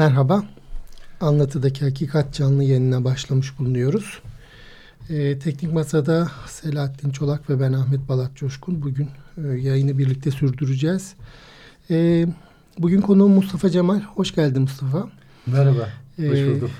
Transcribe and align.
Merhaba, 0.00 0.44
Anlatıdaki 1.20 1.84
Hakikat 1.84 2.34
canlı 2.34 2.64
yayınına 2.64 3.04
başlamış 3.04 3.58
bulunuyoruz. 3.58 4.22
Ee, 5.10 5.38
teknik 5.38 5.72
Masa'da 5.72 6.30
Selahattin 6.46 7.10
Çolak 7.10 7.50
ve 7.50 7.60
ben 7.60 7.72
Ahmet 7.72 8.08
Balat 8.08 8.36
Coşkun. 8.36 8.82
Bugün 8.82 9.08
e, 9.36 9.48
yayını 9.48 9.98
birlikte 9.98 10.30
sürdüreceğiz. 10.30 11.14
Ee, 11.90 12.26
bugün 12.78 13.00
konuğum 13.00 13.32
Mustafa 13.32 13.70
Cemal. 13.70 14.00
Hoş 14.00 14.34
geldin 14.34 14.62
Mustafa. 14.62 15.08
Merhaba, 15.46 15.88
hoş 16.16 16.38
ee, 16.38 16.54
bulduk. 16.54 16.70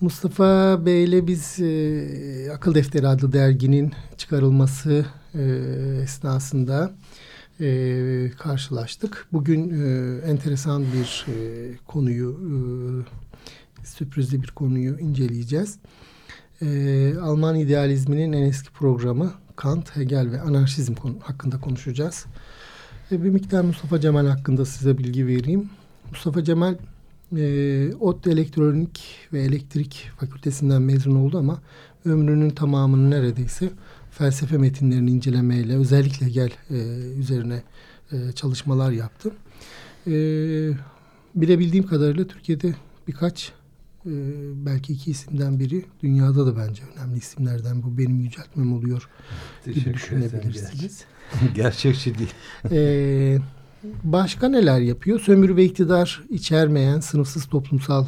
Mustafa 0.00 0.78
Bey 0.86 1.04
ile 1.04 1.26
biz 1.26 1.60
e, 1.60 2.52
Akıl 2.54 2.74
Defteri 2.74 3.08
adlı 3.08 3.32
derginin 3.32 3.92
çıkarılması 4.16 5.06
e, 5.34 5.42
esnasında 6.02 6.92
e, 7.60 8.30
karşılaştık. 8.38 9.26
Bugün 9.32 9.70
e, 9.70 10.18
enteresan 10.26 10.82
bir 10.82 11.26
e, 11.28 11.34
konuyu, 11.86 12.40
e, 13.82 13.86
sürprizli 13.86 14.42
bir 14.42 14.48
konuyu 14.48 14.98
inceleyeceğiz. 14.98 15.78
E, 16.62 17.14
Alman 17.18 17.56
idealizminin 17.56 18.32
en 18.32 18.42
eski 18.42 18.70
programı 18.70 19.32
Kant, 19.56 19.96
Hegel 19.96 20.32
ve 20.32 20.40
anarşizm 20.40 20.94
konu, 20.94 21.14
hakkında 21.20 21.60
konuşacağız. 21.60 22.26
E, 23.12 23.24
bir 23.24 23.30
miktar 23.30 23.62
Mustafa 23.64 24.00
Cemal 24.00 24.26
hakkında 24.26 24.64
size 24.64 24.98
bilgi 24.98 25.26
vereyim. 25.26 25.70
Mustafa 26.10 26.44
Cemal 26.44 26.74
e, 27.36 27.94
ODTÜ 28.00 28.30
Elektronik 28.30 29.02
ve 29.32 29.42
Elektrik 29.42 30.10
Fakültesinden 30.20 30.82
mezun 30.82 31.14
oldu 31.14 31.38
ama 31.38 31.58
ömrünün 32.04 32.50
tamamını 32.50 33.10
neredeyse 33.10 33.70
felsefe 34.12 34.58
metinlerini 34.58 35.10
incelemeyle 35.10 35.76
özellikle 35.76 36.28
gel 36.28 36.50
e, 36.70 36.74
üzerine 37.18 37.62
e, 38.12 38.32
çalışmalar 38.32 38.92
yaptım. 38.92 39.32
E, 40.06 40.12
bilebildiğim 41.34 41.86
kadarıyla 41.86 42.26
Türkiye'de 42.26 42.74
birkaç 43.08 43.52
e, 44.06 44.12
belki 44.66 44.92
iki 44.92 45.10
isimden 45.10 45.58
biri 45.60 45.84
dünyada 46.02 46.46
da 46.46 46.56
bence 46.56 46.82
önemli 46.96 47.18
isimlerden 47.18 47.82
bu 47.82 47.98
benim 47.98 48.20
yüceltmem 48.20 48.72
oluyor 48.72 49.08
gibi 49.66 49.94
düşünebilirsiniz. 49.94 51.04
Gerçekçi 51.54 52.18
değil. 52.18 52.34
e, 52.70 53.38
başka 54.04 54.48
neler 54.48 54.80
yapıyor? 54.80 55.20
Sömürü 55.20 55.56
ve 55.56 55.64
iktidar 55.64 56.22
içermeyen 56.30 57.00
sınıfsız 57.00 57.46
toplumsal 57.46 58.06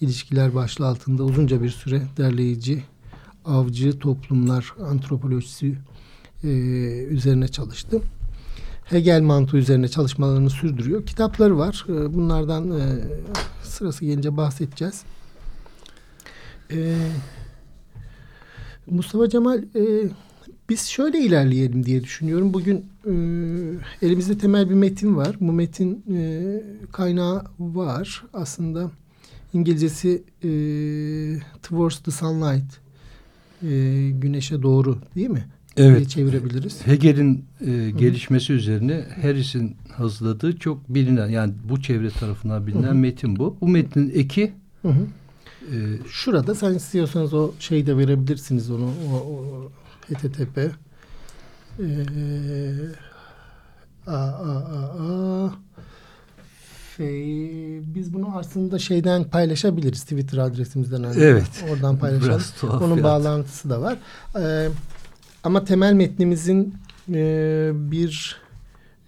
ilişkiler 0.00 0.54
başlığı 0.54 0.86
altında 0.86 1.24
uzunca 1.24 1.62
bir 1.62 1.70
süre 1.70 2.02
derleyici 2.16 2.84
avcı 3.46 3.98
toplumlar 3.98 4.74
antropolojisi 4.90 5.74
e, 6.44 6.48
üzerine 7.10 7.48
çalıştı. 7.48 8.00
Hegel 8.84 9.22
mantığı 9.22 9.56
üzerine 9.56 9.88
çalışmalarını 9.88 10.50
sürdürüyor. 10.50 11.06
Kitapları 11.06 11.58
var. 11.58 11.86
E, 11.88 12.14
bunlardan 12.14 12.80
e, 12.80 13.04
sırası 13.62 14.04
gelince 14.04 14.36
bahsedeceğiz. 14.36 15.02
E, 16.70 16.96
Mustafa 18.90 19.28
Cemal 19.28 19.58
e, 19.58 20.08
biz 20.68 20.86
şöyle 20.86 21.20
ilerleyelim 21.20 21.86
diye 21.86 22.04
düşünüyorum. 22.04 22.54
Bugün 22.54 22.86
e, 23.04 23.12
elimizde 24.06 24.38
temel 24.38 24.70
bir 24.70 24.74
metin 24.74 25.16
var. 25.16 25.36
Bu 25.40 25.52
metin 25.52 26.04
e, 26.14 26.62
kaynağı 26.92 27.44
var. 27.58 28.24
Aslında 28.32 28.90
İngilizcesi 29.52 30.22
e, 30.42 30.50
Towards 31.62 31.98
the 31.98 32.10
Sunlight 32.10 32.85
e, 33.62 34.10
güneşe 34.10 34.62
doğru 34.62 34.98
değil 35.14 35.30
mi? 35.30 35.44
Evet. 35.76 35.96
Diye 35.96 36.08
çevirebiliriz. 36.08 36.86
Hegel'in 36.86 37.44
e, 37.60 37.90
gelişmesi 37.90 38.52
üzerine 38.52 39.04
Harris'in 39.22 39.76
hazırladığı 39.92 40.56
çok 40.58 40.88
bilinen 40.88 41.28
yani 41.28 41.52
bu 41.68 41.82
çevre 41.82 42.10
tarafından 42.10 42.66
bilinen 42.66 42.96
metin 42.96 43.36
bu. 43.36 43.56
Bu 43.60 43.68
metnin 43.68 44.12
eki 44.14 44.52
Hı-hı. 44.82 45.06
E, 45.72 45.76
Şurada 46.08 46.54
sen 46.54 46.74
istiyorsanız 46.74 47.34
o 47.34 47.52
şeyi 47.58 47.86
de 47.86 47.96
verebilirsiniz 47.96 48.70
onu 48.70 48.90
o, 49.12 49.16
o 49.16 49.70
HTTP 50.14 50.58
e, 50.58 50.68
a, 54.06 54.16
a, 54.16 54.56
a, 54.56 55.44
a 55.44 55.65
şey, 56.96 57.94
biz 57.94 58.14
bunu 58.14 58.36
aslında 58.36 58.78
şeyden 58.78 59.24
paylaşabiliriz 59.24 60.02
Twitter 60.02 60.38
adresimizden. 60.38 61.02
Yani. 61.02 61.16
Evet. 61.20 61.64
Oradan 61.70 61.98
paylaşalım. 61.98 62.82
Onun 62.82 63.02
bağlantısı 63.02 63.70
da 63.70 63.80
var. 63.80 63.98
Ee, 64.40 64.68
ama 65.44 65.64
temel 65.64 65.92
metnimizin 65.92 66.74
e, 67.08 67.70
bir, 67.74 68.36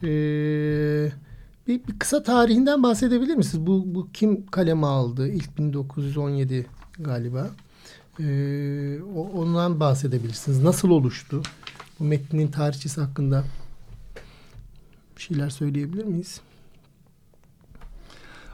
e, 0.03 0.09
bir 1.67 1.89
bir 1.89 1.99
kısa 1.99 2.23
tarihinden 2.23 2.83
bahsedebilir 2.83 3.35
misiniz? 3.35 3.67
Bu, 3.67 3.95
bu 3.95 4.09
kim 4.13 4.47
kaleme 4.47 4.87
aldı? 4.87 5.29
İlk 5.29 5.59
1917 5.59 6.67
galiba. 6.99 7.51
Ee, 8.21 8.99
ondan 9.35 9.81
bahsedebilirsiniz. 9.81 10.63
Nasıl 10.63 10.91
oluştu? 10.91 11.43
Bu 12.01 12.05
metnin 12.05 12.49
tarihçisi 12.49 13.01
hakkında 13.01 13.45
bir 15.17 15.23
şeyler 15.23 15.51
söyleyebilir 15.51 16.05
miyiz? 16.05 16.41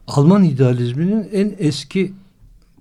Alman 0.07 0.45
idealizminin 0.45 1.29
en 1.33 1.55
eski 1.59 2.13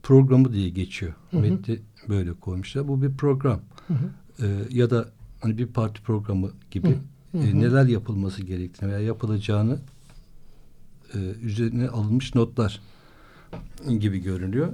programı 0.04 0.54
diye 0.54 0.70
geçiyor. 0.70 1.14
Hı 1.32 1.38
hı. 1.38 1.42
Metni 1.42 1.80
böyle 2.10 2.34
koymuşlar. 2.34 2.88
Bu 2.88 3.02
bir 3.02 3.14
program. 3.18 3.60
Hı 3.88 3.94
hı. 3.94 4.10
Ee, 4.46 4.48
ya 4.70 4.90
da 4.90 5.10
hani 5.42 5.58
bir 5.58 5.68
parti 5.68 6.02
programı 6.02 6.52
gibi 6.72 6.90
hı 7.32 7.38
hı. 7.38 7.44
E, 7.44 7.60
neler 7.60 7.86
yapılması 7.86 8.42
gerektiğini 8.42 8.92
veya 8.92 9.00
yapılacağını 9.00 9.80
e, 11.14 11.18
üzerine 11.20 11.88
alınmış 11.90 12.36
notlar 12.36 12.82
gibi 14.00 14.20
görünüyor. 14.20 14.74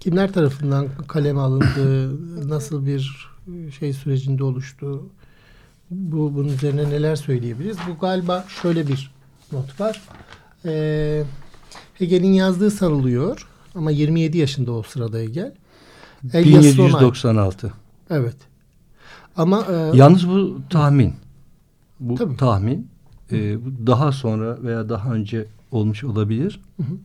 Kimler 0.00 0.32
tarafından 0.32 0.88
kaleme 1.08 1.40
alındı? 1.40 2.48
nasıl 2.48 2.86
bir 2.86 3.28
şey 3.78 3.92
sürecinde 3.92 4.44
oluştu? 4.44 5.08
Bu 5.90 6.34
bunun 6.34 6.48
üzerine 6.48 6.90
neler 6.90 7.16
söyleyebiliriz? 7.16 7.76
Bu 7.88 7.98
galiba 8.00 8.44
şöyle 8.62 8.88
bir 8.88 9.14
not 9.52 9.80
var 9.80 10.02
e, 10.64 11.22
Hegel'in 11.94 12.32
yazdığı 12.32 12.70
sarılıyor. 12.70 13.48
Ama 13.74 13.90
27 13.90 14.38
yaşında 14.38 14.72
o 14.72 14.82
sırada 14.82 15.18
Hegel. 15.18 15.54
El 16.32 16.44
1796. 16.44 17.72
Evet. 18.10 18.36
Ama 19.36 19.66
e, 19.70 19.96
yalnız 19.96 20.28
bu 20.28 20.58
tahmin. 20.70 21.14
Bu 22.00 22.14
tabii. 22.14 22.36
tahmin. 22.36 22.88
E, 23.32 23.64
bu 23.64 23.86
daha 23.86 24.12
sonra 24.12 24.62
veya 24.62 24.88
daha 24.88 25.12
önce 25.12 25.46
olmuş 25.70 26.04
olabilir. 26.04 26.60
Hı 26.76 26.82
hı. 26.82 26.96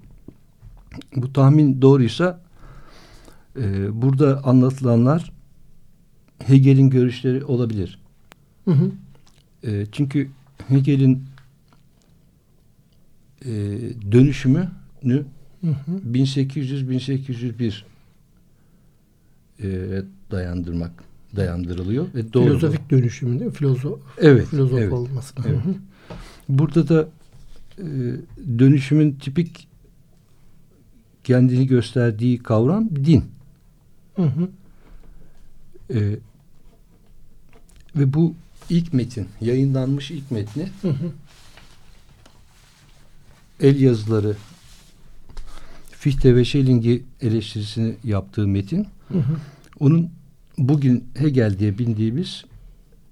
Bu 1.16 1.34
tahmin 1.34 1.82
doğruysa 1.82 2.42
e, 3.58 4.02
burada 4.02 4.42
anlatılanlar 4.44 5.32
Hegel'in 6.40 6.90
görüşleri 6.90 7.46
olabilir. 7.46 8.00
Hı 8.66 8.72
hı. 8.72 8.92
E, 9.64 9.86
çünkü 9.92 10.30
Hegel'in 10.68 11.24
e, 13.46 13.52
dönüşümünü 14.12 15.26
1800-1801 15.64 17.84
e, 19.64 19.68
dayandırmak 20.32 20.92
dayandırılıyor 21.36 22.06
ve 22.16 22.34
doğru. 22.34 22.46
Filozofik 22.46 22.90
dönüşümü 22.90 23.40
değil 23.40 23.52
mi? 23.52 23.58
Filozof, 23.58 24.00
evet, 24.18 24.48
filozof 24.48 24.80
evet, 24.80 24.94
olması. 24.94 25.36
Evet. 25.48 25.60
Burada 26.50 26.88
da 26.88 27.10
e, 27.78 27.86
dönüşümün 28.60 29.12
tipik 29.12 29.68
kendini 31.24 31.68
gösterdiği 31.68 32.38
kavram 32.38 32.90
din. 32.96 33.26
Hı 34.16 34.24
hı. 34.24 34.50
E, 35.94 36.00
ve 37.96 38.14
bu 38.14 38.36
ilk 38.70 38.94
metin, 38.94 39.28
yayınlanmış 39.42 40.12
ilk 40.12 40.32
metni 40.32 40.70
hı 40.82 40.90
hı 40.90 41.12
el 43.60 43.82
yazıları 43.82 44.36
Fichte 45.92 46.36
ve 46.36 46.46
Schelling'i 46.46 47.04
eleştirisini 47.22 47.96
yaptığı 48.04 48.48
metin. 48.48 48.88
Hı 49.08 49.18
hı. 49.18 49.36
Onun 49.80 50.10
bugün 50.58 51.04
Hegel 51.14 51.60
diye 51.60 51.78
bildiğimiz 51.78 52.46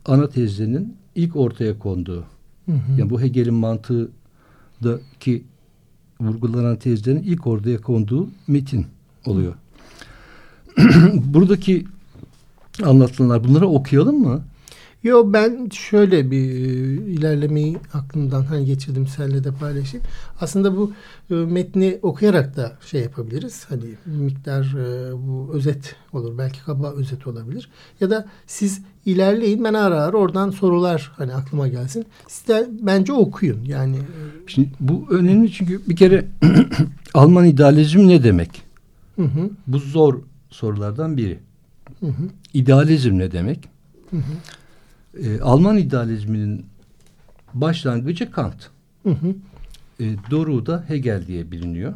ana 0.06 0.30
tezlerinin 0.30 0.96
ilk 1.16 1.36
ortaya 1.36 1.80
konduğu. 1.80 2.24
Hı 2.66 2.72
hı. 2.72 3.00
Yani 3.00 3.10
bu 3.10 3.22
Hegel'in 3.22 3.54
mantığı 3.54 4.12
ki 5.20 5.44
vurgulanan 6.22 6.76
tezlerin 6.76 7.24
ilk 7.24 7.48
ortaya 7.48 7.82
konduğu 7.82 8.30
metin 8.48 8.86
oluyor. 9.26 9.54
Buradaki 11.14 11.86
anlatılanlar 12.84 13.44
bunları 13.44 13.68
okuyalım 13.68 14.22
mı? 14.22 14.42
Yo 15.04 15.34
ben 15.34 15.70
şöyle 15.70 16.32
bir 16.32 16.50
e, 16.52 17.12
ilerlemeyi 17.12 17.78
aklımdan 17.94 18.44
hani 18.44 18.66
geçirdim 18.66 19.08
senle 19.08 19.44
de 19.44 19.52
paylaşayım. 19.52 20.06
Aslında 20.42 20.78
bu 20.78 20.92
e, 21.32 21.34
metni 21.34 22.00
okuyarak 22.02 22.56
da 22.56 22.78
şey 22.86 23.02
yapabiliriz. 23.02 23.66
Hani 23.70 23.84
miktar 24.06 24.64
e, 24.64 25.12
bu 25.28 25.50
özet 25.54 25.96
olur. 26.14 26.38
Belki 26.38 26.64
kaba 26.64 26.92
özet 26.92 27.28
olabilir. 27.28 27.70
Ya 28.00 28.10
da 28.10 28.28
siz 28.48 28.82
ilerleyin 29.06 29.64
ben 29.64 29.74
ara 29.74 30.02
ara 30.02 30.18
oradan 30.18 30.50
sorular 30.50 31.12
hani 31.16 31.34
aklıma 31.34 31.68
gelsin. 31.68 32.06
Siz 32.28 32.48
de 32.48 32.68
bence 32.82 33.14
okuyun. 33.14 33.66
Yani 33.66 33.98
e, 33.98 34.48
Şimdi 34.48 34.70
bu 34.80 35.06
önemli 35.10 35.52
çünkü 35.52 35.82
bir 35.90 35.96
kere 35.96 36.26
Alman 37.14 37.46
idealizmi 37.46 38.08
ne 38.08 38.24
demek? 38.24 38.64
Hı 39.16 39.24
hı. 39.24 39.50
Bu 39.68 39.80
zor 39.80 40.22
sorulardan 40.50 41.18
biri. 41.18 41.40
Hı 42.00 42.06
hı. 42.06 42.24
İdealizm 42.54 43.18
ne 43.18 43.32
demek? 43.32 43.70
Hı 44.12 44.18
hı. 44.18 44.22
Ee, 45.24 45.40
Alman 45.40 45.78
idealizminin 45.78 46.66
başlangıcı 47.54 48.32
Kant. 48.32 48.70
Hı 49.04 49.10
hı. 49.10 49.36
E, 50.00 50.16
Doru 50.32 50.66
da 50.66 50.84
Hegel 50.88 51.28
diye 51.28 51.52
biliniyor. 51.52 51.94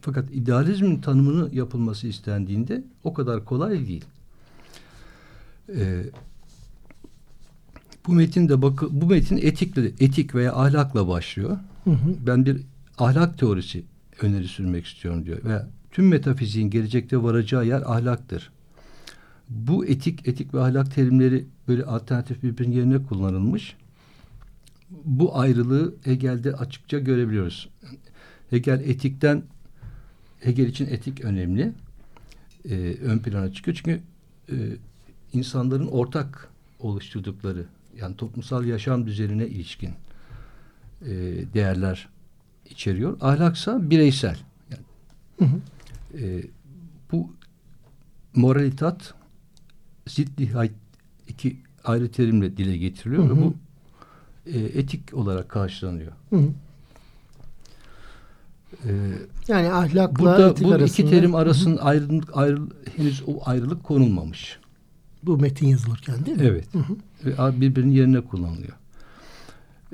Fakat 0.00 0.30
idealizmin 0.30 1.00
tanımını 1.00 1.54
yapılması 1.54 2.06
istendiğinde 2.06 2.84
o 3.04 3.14
kadar 3.14 3.44
kolay 3.44 3.86
değil. 3.86 4.04
E, 5.68 6.02
bu 8.06 8.12
metin 8.12 8.48
de 8.48 8.62
bakı, 8.62 9.00
bu 9.00 9.06
metin 9.06 9.36
etikle, 9.36 9.86
etik 10.00 10.34
veya 10.34 10.52
ahlakla 10.54 11.08
başlıyor. 11.08 11.58
Hı 11.84 11.90
hı. 11.90 12.14
Ben 12.26 12.46
bir 12.46 12.60
ahlak 12.98 13.38
teorisi 13.38 13.84
öneri 14.22 14.48
sürmek 14.48 14.86
istiyorum 14.86 15.26
diyor. 15.26 15.44
Ve 15.44 15.62
tüm 15.90 16.08
metafiziğin 16.08 16.70
gelecekte 16.70 17.22
varacağı 17.22 17.66
yer 17.66 17.82
ahlaktır. 17.82 18.50
Bu 19.48 19.86
etik, 19.86 20.28
etik 20.28 20.54
ve 20.54 20.60
ahlak 20.60 20.94
terimleri 20.94 21.46
böyle 21.68 21.84
alternatif 21.84 22.42
birbirinin 22.42 22.76
yerine 22.76 23.02
kullanılmış. 23.02 23.76
Bu 25.04 25.38
ayrılığı 25.38 25.94
Hegel'de 26.04 26.52
açıkça 26.52 26.98
görebiliyoruz. 26.98 27.68
Hegel 28.50 28.80
etikten 28.80 29.42
Hegel 30.40 30.66
için 30.66 30.86
etik 30.86 31.24
önemli. 31.24 31.72
Ee, 32.70 32.96
ön 33.02 33.18
plana 33.18 33.52
çıkıyor. 33.52 33.76
Çünkü 33.76 34.00
e, 34.50 34.54
insanların 35.32 35.86
ortak 35.86 36.48
oluşturdukları 36.80 37.66
yani 37.96 38.16
toplumsal 38.16 38.64
yaşam 38.64 39.06
düzenine 39.06 39.46
ilişkin 39.46 39.90
e, 41.02 41.10
değerler 41.54 42.08
içeriyor. 42.70 43.16
Ahlaksa 43.20 43.90
bireysel. 43.90 44.38
Yani, 44.70 44.82
Hı 45.38 45.44
hı. 45.44 45.60
e, 46.24 46.42
bu 47.12 47.32
moralitat 48.34 49.14
ziddihayt 50.06 50.72
iki 51.28 51.56
ayrı 51.84 52.08
terimle 52.12 52.56
dile 52.56 52.76
getiriliyor 52.76 53.24
Hı 53.24 53.28
hı. 53.28 53.36
ve 53.36 53.40
bu 53.40 53.54
e, 54.46 54.58
etik 54.58 55.14
olarak 55.14 55.48
karşılanıyor. 55.48 56.12
Hı 56.30 56.36
hı. 56.36 56.48
E, 58.88 58.90
Yani 59.48 59.72
ahlakla 59.72 60.24
burada 60.24 60.50
etik 60.50 60.66
bu 60.66 60.72
arasında 60.72 61.02
iki 61.02 61.10
terim 61.10 61.34
arasında 61.34 61.82
ayrılık, 61.82 62.36
ayrı, 62.36 62.58
henüz 62.96 63.22
o 63.26 63.40
ayrılık 63.44 63.84
konulmamış. 63.84 64.58
bu 65.22 65.38
metin 65.38 65.66
yazılırken 65.68 66.26
değil 66.26 66.36
mi? 66.36 66.42
Evet. 66.46 66.64
Hı 66.74 66.78
hı. 66.78 66.96
Ve 67.24 67.60
birbirinin 67.60 67.92
yerine 67.92 68.20
kullanılıyor. 68.20 68.72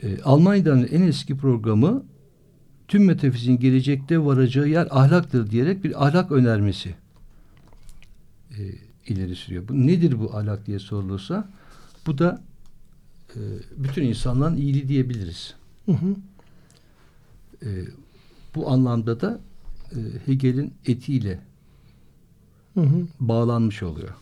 E, 0.03 0.23
Almanya'nın 0.23 0.89
en 0.93 1.03
eski 1.03 1.37
programı 1.37 2.03
tüm 2.89 3.05
metafiziğin 3.05 3.59
gelecekte 3.59 4.19
varacağı 4.25 4.69
yer 4.69 4.89
ahlaktır 4.91 5.51
diyerek 5.51 5.85
bir 5.85 6.07
ahlak 6.07 6.33
önermesi 6.33 6.95
e, 8.51 8.61
ileri 9.07 9.37
sürüyor. 9.37 9.69
Bu 9.69 9.87
nedir 9.87 10.21
bu 10.21 10.37
ahlak 10.37 10.67
diye 10.67 10.79
sorulursa 10.79 11.49
bu 12.07 12.19
da 12.19 12.43
e, 13.37 13.41
bütün 13.77 14.03
insanların 14.03 14.57
iyiliği 14.57 14.89
diyebiliriz. 14.89 15.55
Hı 15.87 15.93
hı. 15.93 16.17
E, 17.63 17.69
bu 18.55 18.71
anlamda 18.71 19.21
da 19.21 19.41
e, 19.93 19.99
Hegel'in 20.27 20.75
etiğiyle 20.87 21.41
Hı 22.75 22.81
hı. 22.81 23.07
bağlanmış 23.21 23.83
oluyor. 23.83 24.15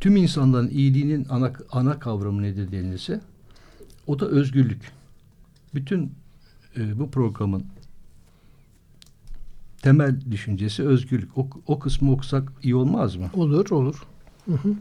Tüm 0.00 0.16
insanların 0.16 0.68
iyiliğinin 0.68 1.26
ana, 1.30 1.52
ana 1.72 1.98
kavramı 1.98 2.42
nedir 2.42 2.72
denilse 2.72 3.20
o 4.06 4.18
da 4.18 4.26
özgürlük. 4.26 4.92
Bütün 5.74 6.12
e, 6.76 6.98
bu 6.98 7.10
programın 7.10 7.64
temel 9.82 10.20
düşüncesi 10.30 10.82
özgürlük. 10.86 11.38
O, 11.38 11.48
o 11.66 11.78
kısmı 11.78 12.12
okusak 12.12 12.52
iyi 12.62 12.74
olmaz 12.74 13.16
mı? 13.16 13.30
Olur 13.34 13.70
olur. 13.70 14.02
Hı 14.46 14.52
hı. 14.54 14.74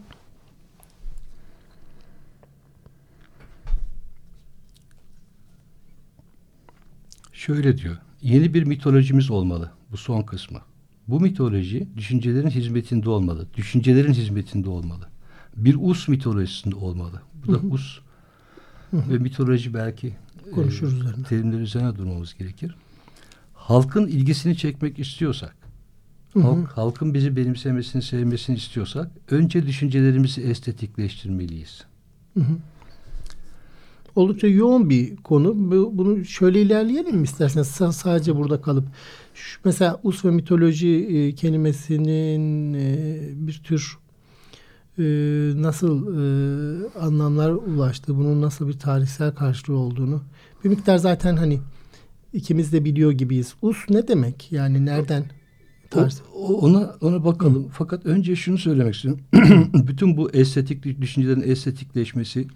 Şöyle 7.33 7.77
diyor. 7.77 7.97
Yeni 8.21 8.53
bir 8.53 8.63
mitolojimiz 8.63 9.31
olmalı. 9.31 9.71
Bu 9.91 9.97
son 9.97 10.21
kısmı. 10.21 10.59
Bu 11.07 11.19
mitoloji 11.19 11.87
düşüncelerin 11.97 12.49
hizmetinde 12.49 13.09
olmalı. 13.09 13.47
Düşüncelerin 13.57 14.13
hizmetinde 14.13 14.69
olmalı. 14.69 15.07
Bir 15.57 15.75
us 15.75 16.07
mitolojisinde 16.07 16.75
olmalı. 16.75 17.21
Bu 17.47 17.51
da 17.53 17.57
Hı 17.57 17.61
hı. 17.61 17.67
us 17.67 17.99
Hı 18.91 18.97
hı. 18.97 19.13
ve 19.13 19.17
mitoloji 19.17 19.73
belki 19.73 20.15
Konuşuruz 20.55 20.93
e, 20.93 20.97
üzerine. 20.97 21.23
terimler 21.23 21.59
üzerine 21.59 21.95
durmamız 21.95 22.33
gerekir. 22.37 22.75
Halkın 23.69 24.07
ilgisini 24.07 24.57
çekmek 24.57 24.99
istiyorsak, 24.99 25.55
Hı 26.33 26.39
hı. 26.39 26.43
halk, 26.43 26.67
halkın 26.69 27.13
bizi 27.13 27.35
benimsemesini, 27.35 28.01
sevmesini 28.01 28.55
istiyorsak 28.55 29.11
önce 29.31 29.67
düşüncelerimizi 29.67 30.41
estetikleştirmeliyiz. 30.41 31.85
Hı 32.33 32.39
hı. 32.39 32.53
Oldukça 34.15 34.47
yoğun 34.47 34.89
bir 34.89 35.15
konu. 35.15 35.71
Bu- 35.71 35.91
Bunu 35.97 36.25
şöyle 36.25 36.61
ilerleyelim 36.61 37.15
mi 37.17 37.23
isterseniz? 37.23 37.67
Sa- 37.67 37.93
sadece 37.93 38.35
burada 38.35 38.61
kalıp. 38.61 38.85
Şu, 39.33 39.59
mesela 39.65 39.99
us 40.03 40.25
ve 40.25 40.31
mitoloji 40.31 40.89
e, 40.89 41.35
kelimesinin 41.35 42.73
e, 42.73 43.19
bir 43.47 43.61
tür 43.63 43.97
e, 44.99 45.03
nasıl 45.61 46.07
e, 46.07 46.99
anlamlar 46.99 47.51
ulaştığı, 47.51 48.17
bunun 48.17 48.41
nasıl 48.41 48.67
bir 48.67 48.79
tarihsel 48.79 49.31
karşılığı 49.35 49.77
olduğunu 49.77 50.21
bir 50.63 50.69
miktar 50.69 50.97
zaten 50.97 51.35
hani 51.37 51.59
ikimiz 52.33 52.73
de 52.73 52.85
biliyor 52.85 53.11
gibiyiz. 53.11 53.53
Us 53.61 53.77
ne 53.89 54.07
demek? 54.07 54.51
Yani 54.51 54.85
nereden? 54.85 55.21
O- 55.21 55.89
Tarz. 55.89 56.21
o- 56.35 56.53
ona 56.57 56.95
ona 57.01 57.25
bakalım. 57.25 57.67
Fakat 57.73 58.05
önce 58.05 58.35
şunu 58.35 58.57
söylemek 58.57 58.95
istiyorum. 58.95 59.21
Bütün 59.87 60.17
bu 60.17 60.31
estetik 60.31 61.01
düşüncelerin 61.01 61.41
estetikleşmesi 61.51 62.47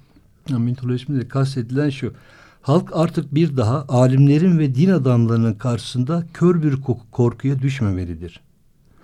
mitolojisinde 0.58 1.28
kastedilen 1.28 1.90
şu. 1.90 2.14
Halk 2.62 2.90
artık 2.94 3.36
bir 3.36 3.58
daha 3.58 3.86
alimlerin 3.90 4.60
ve 4.60 4.76
din 4.76 4.90
adamlarının 4.90 5.54
karşısında 5.54 6.26
kör 6.34 6.64
bir 6.64 6.74
ko- 6.74 6.98
korkuya 7.12 7.60
düşmemelidir. 7.62 8.42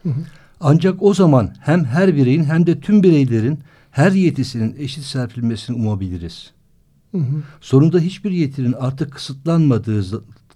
Hı 0.04 0.10
hı. 0.10 0.22
Ancak 0.60 1.04
o 1.04 1.14
zaman 1.14 1.54
hem 1.60 1.86
her 1.86 2.16
bireyin 2.16 2.44
hem 2.44 2.66
de 2.68 2.80
tüm 2.80 3.04
bireylerin 3.04 3.60
her 3.92 4.12
yetisinin 4.12 4.76
eşit 4.80 5.04
serpilmesini 5.04 5.76
umabiliriz. 5.78 6.52
Hı 7.12 7.18
hı. 7.18 7.44
Sonunda 7.62 8.00
hiçbir 8.00 8.32
yetinin 8.32 8.74
artık 8.74 9.12
kısıtlanmadığı 9.12 10.04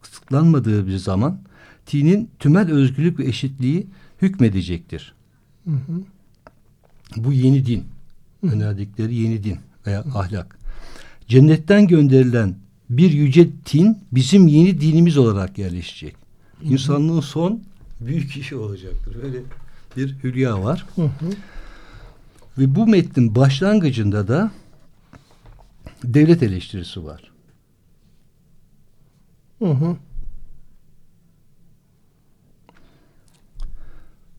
kısıtlanmadığı 0.03 0.87
bir 0.87 0.97
zaman 0.97 1.39
tinin 1.85 2.29
tümel 2.39 2.71
özgürlük 2.71 3.19
ve 3.19 3.25
eşitliği 3.25 3.87
hükmedecektir. 4.21 5.13
Hı 5.65 5.71
hı. 5.71 6.01
Bu 7.17 7.33
yeni 7.33 7.65
din. 7.65 7.83
Önerdikleri 8.43 9.15
yeni 9.15 9.43
din 9.43 9.57
veya 9.87 9.99
ahlak. 9.99 10.57
Cennetten 11.27 11.87
gönderilen 11.87 12.55
bir 12.89 13.11
yüce 13.11 13.49
din 13.73 13.97
bizim 14.11 14.47
yeni 14.47 14.81
dinimiz 14.81 15.17
olarak 15.17 15.57
yerleşecek. 15.57 16.15
İnsanlığın 16.63 17.19
son 17.19 17.63
büyük 18.01 18.37
işi 18.37 18.55
olacaktır. 18.55 19.23
Öyle 19.23 19.37
bir 19.97 20.15
hülya 20.23 20.63
var. 20.63 20.85
Hı 20.95 21.01
hı. 21.01 21.29
Ve 22.57 22.75
bu 22.75 22.87
metnin 22.87 23.35
başlangıcında 23.35 24.27
da 24.27 24.51
devlet 26.03 26.43
eleştirisi 26.43 27.03
var. 27.03 27.32
Hı 29.63 29.71
hı. 29.71 29.97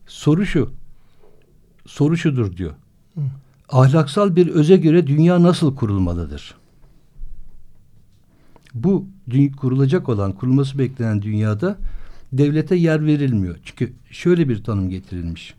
Soru 0.07 0.45
şu. 0.45 0.73
Soru 1.85 2.17
şudur 2.17 2.57
diyor. 2.57 2.73
Ahlaksal 3.69 4.35
bir 4.35 4.47
öze 4.47 4.77
göre 4.77 5.07
dünya 5.07 5.43
nasıl 5.43 5.75
kurulmalıdır? 5.75 6.55
Bu 8.73 9.07
kurulacak 9.57 10.09
olan, 10.09 10.31
kurulması 10.31 10.79
beklenen 10.79 11.21
dünyada 11.21 11.77
devlete 12.33 12.75
yer 12.75 13.05
verilmiyor. 13.05 13.57
Çünkü 13.63 13.93
şöyle 14.11 14.49
bir 14.49 14.63
tanım 14.63 14.89
getirilmiş. 14.89 15.53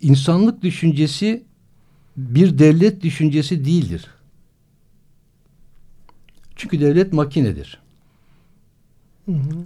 İnsanlık 0.00 0.62
düşüncesi 0.62 1.44
bir 2.16 2.58
devlet 2.58 3.02
düşüncesi 3.02 3.64
değildir. 3.64 4.06
Çünkü 6.56 6.80
devlet 6.80 7.12
makinedir. 7.12 7.89
Hı 9.26 9.32
hı. 9.32 9.64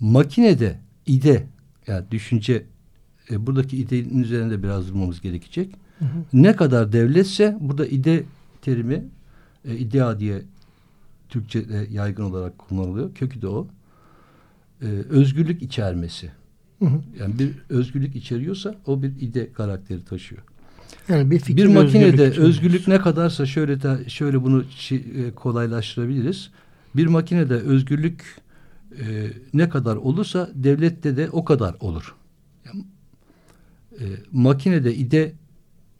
Makinede 0.00 0.78
ide 1.06 1.46
yani 1.86 2.04
düşünce 2.10 2.64
e, 3.30 3.46
buradaki 3.46 3.76
idenin 3.76 4.22
üzerinde 4.22 4.62
biraz 4.62 4.88
durmamız 4.88 5.20
gerekecek. 5.20 5.74
Hı 5.98 6.04
hı. 6.04 6.08
Ne 6.32 6.56
kadar 6.56 6.92
devletse 6.92 7.56
burada 7.60 7.86
ide 7.86 8.24
terimi 8.62 9.04
e, 9.64 9.76
idea 9.76 10.20
diye 10.20 10.42
Türkçe'de 11.28 11.86
yaygın 11.90 12.24
olarak 12.24 12.58
kullanılıyor. 12.58 13.14
Kökü 13.14 13.42
de 13.42 13.48
o. 13.48 13.68
E, 14.82 14.86
özgürlük 14.86 15.62
içermesi. 15.62 16.30
Hı 16.78 16.84
hı. 16.84 17.00
Yani 17.20 17.38
bir 17.38 17.50
özgürlük 17.68 18.16
içeriyorsa 18.16 18.74
o 18.86 19.02
bir 19.02 19.12
ide 19.20 19.52
karakteri 19.52 20.04
taşıyor. 20.04 20.42
Yani 21.08 21.30
bir, 21.30 21.38
fikir 21.38 21.64
bir 21.64 21.74
makinede 21.74 22.22
özgürlük, 22.22 22.38
özgürlük 22.38 22.88
ne 22.88 22.98
kadarsa 22.98 23.46
şöyle 23.46 23.82
de 23.82 24.08
şöyle 24.08 24.42
bunu 24.42 24.64
e, 24.90 25.30
kolaylaştırabiliriz. 25.30 26.50
Bir 26.96 27.06
makinede 27.06 27.54
özgürlük 27.54 28.43
e, 29.00 29.32
ne 29.54 29.68
kadar 29.68 29.96
olursa 29.96 30.50
devlette 30.54 31.16
de 31.16 31.30
o 31.30 31.44
kadar 31.44 31.76
olur. 31.80 32.14
Yani, 32.66 32.84
e, 34.00 34.04
makinede 34.32 34.94
ide 34.94 35.32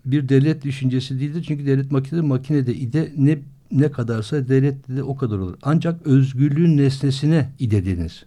bir 0.04 0.28
devlet 0.28 0.64
düşüncesi 0.64 1.20
değildir. 1.20 1.44
Çünkü 1.48 1.66
devlet 1.66 1.92
makinede 1.92 2.22
makinede 2.22 2.74
ide 2.74 3.12
ne 3.16 3.38
ne 3.70 3.90
kadarsa 3.90 4.48
devlette 4.48 4.96
de 4.96 5.02
o 5.02 5.16
kadar 5.16 5.38
olur. 5.38 5.56
Ancak 5.62 6.06
özgürlüğün 6.06 6.76
nesnesine 6.76 7.50
ide 7.58 7.86
denir. 7.86 8.26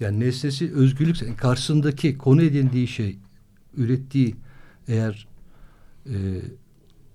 Yani 0.00 0.20
nesnesi 0.20 0.72
özgürlük 0.72 1.22
yani 1.22 1.36
karşısındaki 1.36 2.18
konu 2.18 2.42
edindiği 2.42 2.86
şey 2.86 3.18
ürettiği 3.76 4.34
eğer 4.88 5.28
e, 6.06 6.16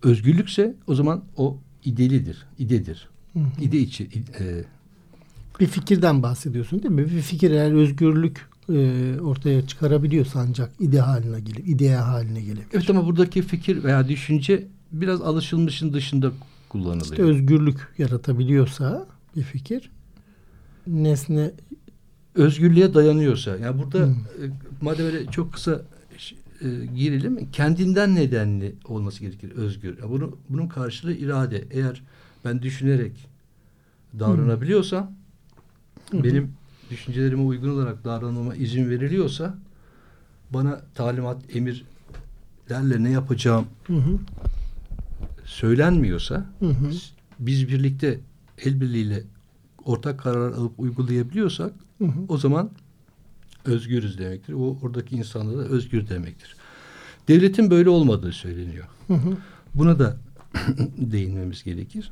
özgürlükse 0.04 0.76
o 0.88 0.96
zaman 0.96 1.24
o 1.38 1.58
idelidir, 1.86 2.46
idedir. 2.60 3.10
Hı 3.34 3.40
hı. 3.40 3.62
İde 3.62 3.80
içi. 3.80 4.04
E, 4.40 4.64
bir 5.60 5.68
fikirden 5.68 6.24
bahsediyorsun 6.24 6.84
değil 6.84 6.94
mi? 6.94 7.06
Bir 7.06 7.22
fikir 7.22 7.52
eğer 7.52 7.72
özgürlük 7.72 8.50
e, 8.70 9.20
ortaya 9.22 9.68
çıkarabiliyorsa 9.68 10.40
ancak 10.40 10.72
ide 10.80 11.00
haline 11.00 11.40
gelir, 11.40 11.64
ideye 11.66 11.98
haline 11.98 12.42
gelebilir. 12.42 12.68
Evet 12.74 12.90
ama 12.90 13.06
buradaki 13.06 13.42
fikir 13.42 13.84
veya 13.84 14.08
düşünce 14.08 14.68
biraz 14.92 15.22
alışılmışın 15.22 15.94
dışında 15.94 16.32
kullanılıyor. 16.70 17.04
İşte 17.04 17.24
özgürlük 17.24 17.88
yaratabiliyorsa 17.98 19.08
bir 19.36 19.44
fikir 19.44 19.90
nesne 20.88 21.52
özgürlüğe 22.36 22.94
dayanıyorsa 22.94 23.58
yani 23.58 23.80
burada 23.84 24.06
hmm. 24.06 24.14
e, 24.14 24.50
madem 24.82 25.06
öyle 25.06 25.26
çok 25.26 25.54
kısa 25.54 25.82
e, 26.62 26.68
girelim 26.96 27.52
kendinden 27.52 28.16
nedenli 28.16 28.76
olması 28.86 29.20
gerekir 29.20 29.52
özgür. 29.52 29.98
Yani 30.02 30.12
bunu 30.12 30.38
bunun 30.50 30.68
karşılığı 30.68 31.14
irade. 31.14 31.68
Eğer 31.72 32.04
ben 32.46 32.62
düşünerek 32.62 33.28
davranabiliyorsam 34.20 35.08
hmm. 35.08 35.16
Benim 36.14 36.52
düşüncelerime 36.92 37.42
uygun 37.42 37.70
olarak 37.70 38.04
davranmama 38.04 38.56
izin 38.56 38.90
veriliyorsa 38.90 39.58
bana 40.50 40.82
talimat, 40.96 41.56
emirlerle 41.56 43.04
ne 43.04 43.10
yapacağım 43.10 43.66
hı 43.88 44.20
söylenmiyorsa 45.46 46.46
hı 46.60 46.66
hı. 46.66 46.92
biz 47.40 47.68
birlikte 47.68 48.20
el 48.66 48.82
birliğiyle 48.82 49.24
ortak 49.86 50.20
karar 50.20 50.52
alıp 50.52 50.80
uygulayabiliyorsak 50.80 51.74
hı 51.98 52.06
hı. 52.06 52.20
o 52.28 52.38
zaman 52.38 52.70
özgürüz 53.66 54.18
demektir. 54.20 54.54
O 54.54 54.78
oradaki 54.82 55.16
insanda 55.16 55.58
da 55.58 55.64
özgür 55.64 56.10
demektir. 56.10 56.56
Devletin 57.28 57.72
böyle 57.72 57.90
olmadığı 57.90 58.32
söyleniyor. 58.32 58.86
Hı 59.08 59.14
hı. 59.14 59.38
Buna 59.76 60.00
da 60.00 60.18
değinmemiz 60.98 61.64
gerekir. 61.64 62.12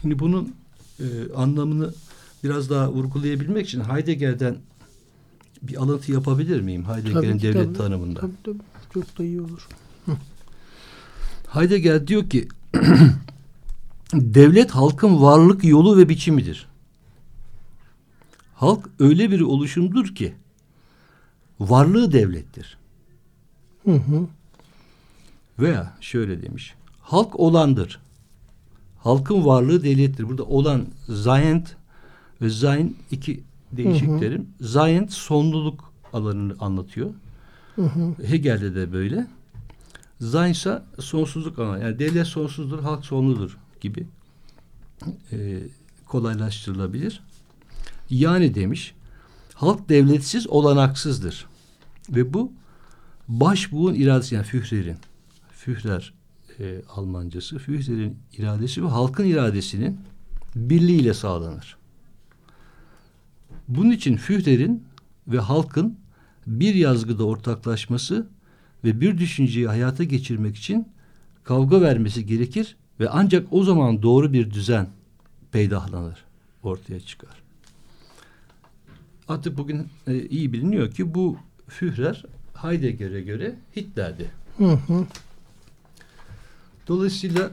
Şimdi 0.00 0.18
bunun 0.18 0.54
e, 1.00 1.04
anlamını 1.36 1.92
biraz 2.44 2.70
daha 2.70 2.92
vurgulayabilmek 2.92 3.66
için 3.66 3.80
Heidegger'den 3.80 4.56
bir 5.62 5.82
alıntı 5.82 6.12
yapabilir 6.12 6.60
miyim? 6.60 6.84
Heidegger'in 6.84 7.40
devlet 7.40 7.64
tabii, 7.64 7.76
tanımında. 7.76 8.20
Tabii 8.20 8.32
tabii. 8.44 8.58
Çok 8.94 9.18
da 9.18 9.24
iyi 9.24 9.40
olur. 9.40 9.68
Heidegger 11.48 12.06
diyor 12.06 12.30
ki 12.30 12.48
devlet 14.12 14.70
halkın 14.70 15.22
varlık 15.22 15.64
yolu 15.64 15.96
ve 15.96 16.08
biçimidir. 16.08 16.68
Halk 18.54 18.88
öyle 18.98 19.30
bir 19.30 19.40
oluşumdur 19.40 20.14
ki 20.14 20.34
varlığı 21.60 22.12
devlettir. 22.12 22.78
Hı 23.84 23.92
hı. 23.92 24.26
Veya 25.58 25.96
şöyle 26.00 26.42
demiş. 26.42 26.74
Halk 27.00 27.40
olandır. 27.40 28.00
Halkın 28.98 29.44
varlığı 29.44 29.82
devlettir. 29.82 30.28
Burada 30.28 30.44
olan 30.44 30.86
zayent 31.08 31.76
ve 32.42 32.48
zayn 32.48 32.96
iki 33.10 33.42
değişik 33.72 34.08
hı 34.08 34.12
hı. 34.12 34.20
terim. 34.20 34.46
Zayent 34.60 35.12
sonluluk 35.12 35.92
alanını 36.12 36.56
anlatıyor. 36.60 37.10
Hı 37.76 37.82
hı. 37.82 38.14
Hegel'de 38.26 38.74
de 38.74 38.92
böyle. 38.92 39.26
Zayn 40.20 40.52
ise 40.52 40.82
sonsuzluk 41.00 41.58
alanı. 41.58 41.82
Yani 41.82 41.98
devlet 41.98 42.26
sonsuzdur, 42.26 42.80
halk 42.82 43.06
sonludur 43.06 43.58
gibi 43.80 44.06
e, 45.32 45.60
kolaylaştırılabilir. 46.06 47.20
Yani 48.10 48.54
demiş, 48.54 48.94
halk 49.54 49.88
devletsiz 49.88 50.46
olanaksızdır. 50.46 51.46
Ve 52.10 52.34
bu 52.34 52.52
başbuğun 53.28 53.94
iradesi 53.94 54.34
yani 54.34 54.44
Führer'in, 54.44 54.96
Führer 55.52 56.14
e, 56.58 56.82
Almancası, 56.88 57.58
Führer'in 57.58 58.18
iradesi 58.32 58.84
ve 58.84 58.88
halkın 58.88 59.24
iradesinin 59.24 60.00
birliğiyle 60.54 61.14
sağlanır. 61.14 61.76
Bunun 63.68 63.90
için 63.90 64.16
Führer'in 64.16 64.84
ve 65.28 65.38
halkın 65.38 65.98
bir 66.46 66.74
yazgıda 66.74 67.24
ortaklaşması 67.24 68.26
ve 68.84 69.00
bir 69.00 69.18
düşünceyi 69.18 69.66
hayata 69.66 70.04
geçirmek 70.04 70.56
için 70.56 70.88
kavga 71.44 71.80
vermesi 71.80 72.26
gerekir 72.26 72.76
ve 73.00 73.08
ancak 73.08 73.46
o 73.50 73.64
zaman 73.64 74.02
doğru 74.02 74.32
bir 74.32 74.50
düzen 74.50 74.88
peydahlanır, 75.52 76.24
ortaya 76.62 77.00
çıkar. 77.00 77.42
Artık 79.28 79.58
bugün 79.58 79.86
e, 80.06 80.22
iyi 80.26 80.52
biliniyor 80.52 80.90
ki 80.90 81.14
bu 81.14 81.36
Führer 81.68 82.24
Heidegger'e 82.54 83.20
göre 83.20 83.54
Hitler'di. 83.76 84.30
Hı 84.58 84.72
hı. 84.72 85.06
Dolayısıyla 86.88 87.50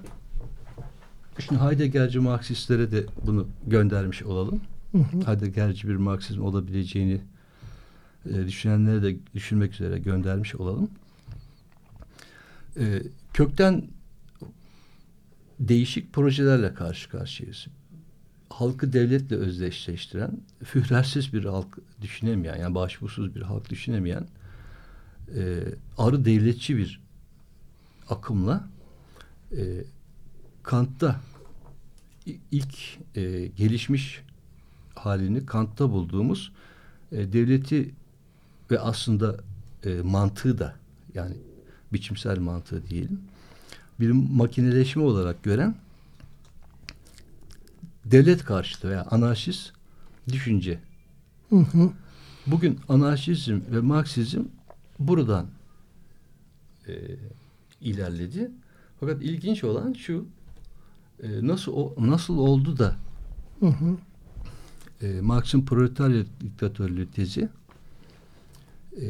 şimdi 1.40 1.62
Heidegger'ci 1.62 2.20
Marksistlere 2.20 2.92
de 2.92 3.06
bunu 3.26 3.48
göndermiş 3.68 4.24
olalım. 4.24 4.62
Hı 4.96 5.00
hı. 5.00 5.28
Heidegger'ci 5.28 5.88
bir 5.88 5.96
Marksizm 5.96 6.42
olabileceğini 6.42 7.22
e, 8.30 8.48
düşünenlere 8.48 9.04
de 9.04 9.18
düşünmek 9.34 9.74
üzere 9.74 10.00
göndermiş 10.00 10.56
olalım. 10.56 10.90
E, 12.80 13.02
kökten 13.34 13.88
değişik 15.60 16.14
projelerle 16.14 16.74
karşı 16.74 17.10
karşıyayız. 17.10 17.68
Halkı 18.50 18.94
devletle 18.94 19.36
özdeşleştiren, 19.36 20.32
führersiz 20.64 21.34
bir 21.34 21.46
halk 21.46 21.78
düşünemeyen, 22.02 22.56
yani 22.56 22.76
başbuğsuz 22.76 23.36
bir 23.36 23.42
halk 23.42 23.70
düşünemeyen, 23.70 24.28
e, 25.36 25.60
arı 25.98 26.26
devletçi 26.26 26.78
bir 26.78 27.02
akımla 28.10 28.70
e, 29.52 29.64
Kant'ta 30.64 31.22
ilk 32.52 32.78
e, 33.16 33.48
gelişmiş 33.48 34.22
halini 34.96 35.46
Kant'ta 35.46 35.92
bulduğumuz 35.92 36.52
e, 37.12 37.34
devleti 37.34 37.92
ve 38.72 38.80
aslında 38.80 39.38
e, 39.84 40.02
mantığı 40.02 40.58
da 40.60 40.76
yani 41.14 41.36
biçimsel 41.94 42.40
mantığı 42.40 42.88
diyelim 42.88 43.22
bir 44.00 44.12
makineleşme 44.12 45.04
olarak 45.04 45.44
gören 45.44 45.76
devlet 48.06 48.44
karşıtı 48.44 48.90
veya 48.90 49.06
anarşist 49.12 49.74
düşünce. 50.32 50.80
Hı 51.50 51.56
hı. 51.56 51.92
Bugün 52.48 52.80
anarşizm 52.90 53.60
ve 53.72 53.82
Marksizm 53.82 54.42
buradan 55.00 55.48
e, 56.88 56.94
ilerledi. 57.82 58.52
Fakat 59.00 59.22
ilginç 59.22 59.64
olan 59.64 59.94
şu 59.94 60.26
e, 61.24 61.48
nasıl 61.48 61.74
o, 61.74 61.96
nasıl 61.98 62.38
oldu 62.38 62.78
da 62.78 62.96
hı 63.60 63.68
hı. 63.68 63.98
E, 65.02 65.22
Marx'ın 65.22 65.66
proletarya 65.66 66.24
diktatörlüğü 66.42 67.12
tezi 67.12 67.50
e, 69.02 69.06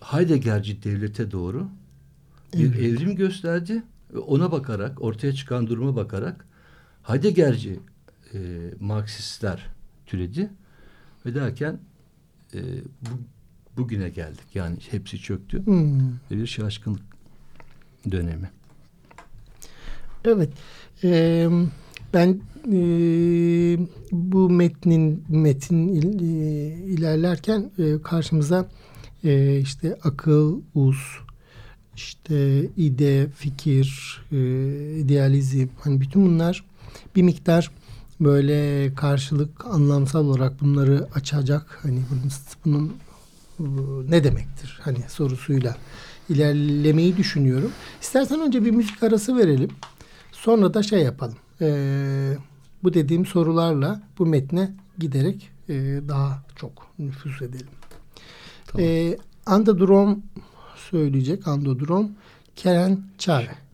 Heideggerci 0.00 0.82
devlete 0.82 1.30
doğru 1.30 1.68
bir 2.54 2.66
evet. 2.66 2.80
evrim 2.80 3.16
gösterdi 3.16 3.82
ve 4.14 4.18
ona 4.18 4.52
bakarak 4.52 5.02
ortaya 5.02 5.32
çıkan 5.32 5.66
duruma 5.66 5.96
bakarak 5.96 6.46
Heideggerci 7.02 7.80
e, 8.34 8.38
Marksistler 8.80 9.66
türedi 10.06 10.50
ve 11.26 11.34
derken 11.34 11.78
e, 12.54 12.60
bu, 13.02 13.10
bugüne 13.76 14.08
geldik. 14.08 14.46
Yani 14.54 14.76
hepsi 14.90 15.18
çöktü 15.18 15.66
hmm. 15.66 16.10
ve 16.30 16.30
bir 16.30 16.46
şaşkınlık 16.46 17.02
dönemi. 18.10 18.50
Evet. 20.24 20.52
Ee, 21.04 21.48
Ben 22.14 22.40
e, 22.72 22.78
bu 24.12 24.50
metnin 24.50 25.24
metin 25.28 25.88
il, 25.88 26.20
e, 26.20 26.74
ilerlerken 26.92 27.70
e, 27.78 28.02
karşımıza 28.02 28.68
e, 29.24 29.58
işte 29.58 29.98
akıl, 30.04 30.60
uz, 30.74 30.96
işte 31.96 32.66
ide, 32.76 33.28
fikir, 33.36 34.20
e, 34.32 34.36
idealizm 34.98 35.68
hani 35.80 36.00
bütün 36.00 36.26
bunlar 36.26 36.64
bir 37.16 37.22
miktar 37.22 37.70
böyle 38.20 38.94
karşılık 38.94 39.66
anlamsal 39.66 40.26
olarak 40.26 40.60
bunları 40.60 41.08
açacak 41.14 41.78
hani 41.82 42.02
bunun, 42.64 42.92
bunun 43.58 44.10
ne 44.10 44.24
demektir 44.24 44.78
hani 44.82 44.98
sorusuyla 45.08 45.76
ilerlemeyi 46.28 47.16
düşünüyorum. 47.16 47.72
İstersen 48.02 48.40
önce 48.40 48.64
bir 48.64 48.70
müzik 48.70 49.02
arası 49.02 49.36
verelim. 49.36 49.70
Sonra 50.32 50.74
da 50.74 50.82
şey 50.82 51.02
yapalım. 51.02 51.36
E, 51.60 52.36
bu 52.82 52.94
dediğim 52.94 53.26
sorularla 53.26 54.02
bu 54.18 54.26
metne 54.26 54.74
giderek 54.98 55.50
e, 55.68 55.74
daha 56.08 56.42
çok 56.56 56.86
nüfus 56.98 57.42
edelim. 57.42 57.68
Tamam. 58.66 58.86
E, 58.86 59.16
Andodrom 59.46 60.22
söyleyecek. 60.90 61.48
Andodrom 61.48 62.10
Keren 62.56 63.00
Çare. 63.18 63.65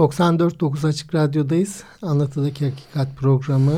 ...94.9 0.00 0.86
Açık 0.86 1.14
Radyo'dayız. 1.14 1.82
Anlatıdaki 2.02 2.70
Hakikat 2.70 3.16
programı 3.16 3.72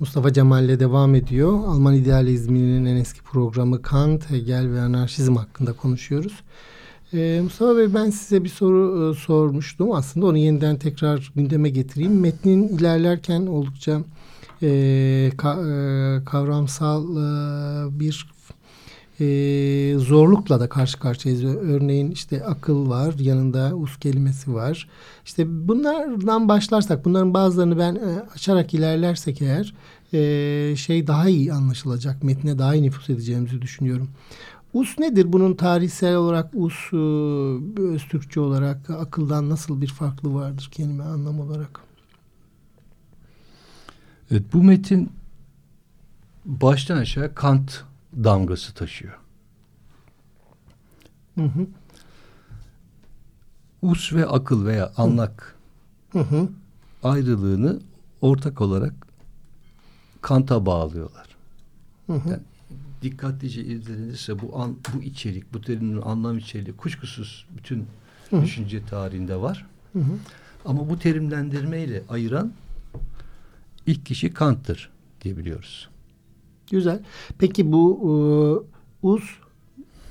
Mustafa 0.00 0.32
Cemal 0.32 0.64
ile 0.64 0.80
devam 0.80 1.14
ediyor. 1.14 1.52
Alman 1.66 1.94
idealizminin 1.94 2.84
en 2.84 2.96
eski 2.96 3.22
programı 3.22 3.82
Kant, 3.82 4.30
Hegel 4.30 4.72
ve 4.72 4.80
anarşizm 4.80 5.36
hakkında 5.36 5.72
konuşuyoruz. 5.72 6.32
Ee, 7.14 7.40
Mustafa 7.42 7.76
Bey 7.76 7.94
ben 7.94 8.10
size 8.10 8.44
bir 8.44 8.48
soru 8.48 9.10
e, 9.10 9.14
sormuştum. 9.14 9.92
Aslında 9.92 10.26
onu 10.26 10.38
yeniden 10.38 10.76
tekrar 10.76 11.32
gündeme 11.36 11.68
getireyim. 11.68 12.20
Metnin 12.20 12.68
ilerlerken 12.68 13.46
oldukça 13.46 14.00
e, 14.62 15.32
ka, 15.36 15.52
e, 15.52 16.24
kavramsal 16.24 17.02
e, 17.16 18.00
bir 18.00 18.26
e, 19.20 19.98
zorlukla 19.98 20.60
da 20.60 20.68
karşı 20.68 20.98
karşıyayız. 20.98 21.44
Örneğin 21.44 22.10
işte 22.10 22.44
akıl 22.44 22.88
var, 22.88 23.14
yanında 23.18 23.76
us 23.76 23.98
kelimesi 23.98 24.54
var. 24.54 24.88
İşte 25.24 25.68
bunlardan 25.68 26.48
başlarsak, 26.48 27.04
bunların 27.04 27.34
bazılarını 27.34 27.78
ben 27.78 27.94
e, 27.94 28.20
açarak 28.34 28.74
ilerlersek 28.74 29.42
eğer 29.42 29.74
e, 30.12 30.76
şey 30.76 31.06
daha 31.06 31.28
iyi 31.28 31.52
anlaşılacak, 31.52 32.22
metne 32.22 32.58
daha 32.58 32.74
iyi 32.74 32.82
nüfus 32.82 33.10
edeceğimizi 33.10 33.62
düşünüyorum. 33.62 34.08
Us 34.72 34.98
nedir? 34.98 35.32
Bunun 35.32 35.54
tarihsel 35.54 36.16
olarak 36.16 36.50
us, 36.54 36.74
e, 36.92 36.96
öz 37.82 38.04
Türkçe 38.10 38.40
olarak 38.40 38.90
akıldan 38.90 39.50
nasıl 39.50 39.80
bir 39.80 39.88
farklı 39.88 40.34
vardır 40.34 40.68
kelime 40.72 41.04
anlam 41.04 41.40
olarak? 41.40 41.80
Evet, 44.30 44.42
bu 44.52 44.62
metin 44.62 45.10
baştan 46.44 46.96
aşağı 46.96 47.34
Kant 47.34 47.89
damgası 48.16 48.74
taşıyor. 48.74 49.18
Hı 51.34 51.44
hı. 51.44 51.66
us 53.82 54.12
ve 54.12 54.26
akıl 54.26 54.66
veya 54.66 54.92
anlak 54.96 55.56
Hı 56.12 56.18
hı. 56.18 56.48
ayrılığını 57.02 57.80
ortak 58.20 58.60
olarak 58.60 58.94
Kant'a 60.20 60.66
bağlıyorlar. 60.66 61.26
Hı 62.06 62.12
hı. 62.12 62.28
Yani 62.28 62.42
dikkatlice 63.02 63.64
izlenirse 63.64 64.40
bu 64.40 64.58
an, 64.60 64.76
bu 64.94 65.02
içerik, 65.02 65.54
bu 65.54 65.60
terimin 65.60 66.00
anlam 66.02 66.38
içeriği 66.38 66.76
kuşkusuz 66.76 67.46
bütün 67.56 67.86
Hı 68.30 68.36
hı. 68.36 68.42
düşünce 68.42 68.86
tarihinde 68.86 69.36
var. 69.40 69.66
Hı 69.92 69.98
hı. 69.98 70.12
Ama 70.64 70.90
bu 70.90 70.98
terimlendirmeyle 70.98 72.02
ayıran 72.08 72.52
ilk 73.86 74.06
kişi 74.06 74.34
Kant'tır 74.34 74.90
diyebiliyoruz. 75.22 75.89
Güzel. 76.70 77.00
Peki 77.38 77.72
bu 77.72 78.00
e, 79.02 79.06
us 79.06 79.22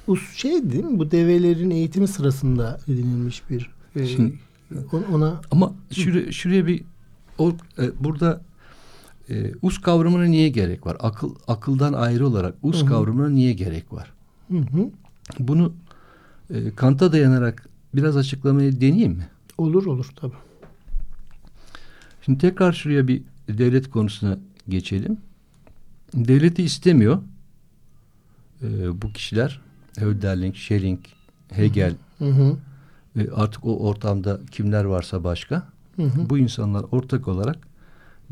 us 0.08 0.34
şey 0.36 0.72
değil 0.72 0.84
mi? 0.84 1.00
Bu 1.00 1.12
develerin 1.12 1.70
eğitimi 1.70 2.08
sırasında 2.08 2.80
edinilmiş 2.88 3.50
bir 3.50 3.70
e, 3.96 4.06
Şimdi- 4.08 4.40
on- 4.94 5.04
ona 5.14 5.42
Ama 5.52 5.74
şuraya, 5.92 6.32
şuraya 6.32 6.68
bir 6.68 6.84
o, 7.38 7.50
e, 7.80 8.04
burada 8.04 8.42
e, 9.30 9.52
us 9.62 9.78
kavramına 9.82 10.24
niye 10.26 10.50
gerek 10.50 10.86
var? 10.86 10.98
Akıl 11.00 11.36
akıldan 11.48 11.94
ayrı 11.94 12.28
olarak 12.28 12.56
us 12.64 12.78
Hı 12.82 12.82
hı. 12.82 12.86
kavramına 12.86 13.30
niye 13.30 13.54
gerek 13.54 13.94
var? 13.94 14.12
hı 14.52 14.58
hı. 14.58 14.90
Bunu 15.40 15.74
e, 16.54 16.76
Kant'a 16.76 17.12
dayanarak 17.12 17.70
biraz 17.96 18.18
açıklamayı 18.18 18.82
deneyeyim 18.82 19.12
mi? 19.12 19.28
olur 19.58 19.86
olur 19.86 20.08
tabii. 20.16 20.34
Şimdi 22.26 22.40
tekrar 22.40 22.74
şuraya 22.74 23.08
bir 23.08 23.22
devlet 23.50 23.90
konusuna 23.90 24.38
geçelim. 24.70 25.18
Devleti 26.14 26.64
istemiyor 26.64 27.18
e, 28.62 29.02
bu 29.02 29.14
kişiler. 29.14 29.62
Hölderlin, 29.98 30.54
Schelling, 30.54 31.00
Hegel 31.50 31.96
Hı 32.18 32.30
hı. 32.30 32.58
ve 33.16 33.34
artık 33.36 33.66
o 33.66 33.78
ortamda 33.78 34.40
kimler 34.52 34.84
varsa 34.84 35.24
başka. 35.24 35.68
Hı 35.96 36.04
hı. 36.04 36.30
Bu 36.30 36.38
insanlar 36.38 36.86
ortak 36.92 37.28
olarak 37.28 37.58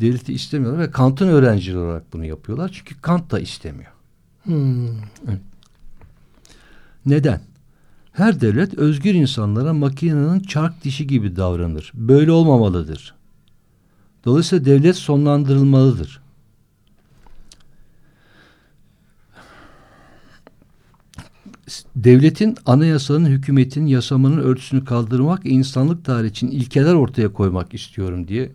devleti 0.01 0.33
istemiyorlar 0.33 0.79
ve 0.79 0.91
Kant'ın 0.91 1.27
öğrencileri 1.27 1.77
olarak 1.77 2.13
bunu 2.13 2.25
yapıyorlar. 2.25 2.71
Çünkü 2.73 3.01
Kant 3.01 3.31
da 3.31 3.39
istemiyor. 3.39 3.91
Hmm. 4.43 4.87
Neden? 7.05 7.41
Her 8.11 8.41
devlet 8.41 8.73
özgür 8.73 9.13
insanlara 9.13 9.73
makinenin 9.73 10.39
çark 10.39 10.83
dişi 10.83 11.07
gibi 11.07 11.35
davranır. 11.35 11.91
Böyle 11.93 12.31
olmamalıdır. 12.31 13.15
Dolayısıyla 14.25 14.65
devlet 14.65 14.95
sonlandırılmalıdır. 14.95 16.21
Devletin, 21.95 22.55
anayasanın, 22.65 23.25
hükümetin, 23.25 23.85
yasamanın 23.85 24.37
örtüsünü 24.37 24.85
kaldırmak, 24.85 25.45
insanlık 25.45 26.05
tarihi 26.05 26.31
için 26.31 26.47
ilkeler 26.47 26.93
ortaya 26.93 27.33
koymak 27.33 27.73
istiyorum 27.73 28.27
diye 28.27 28.51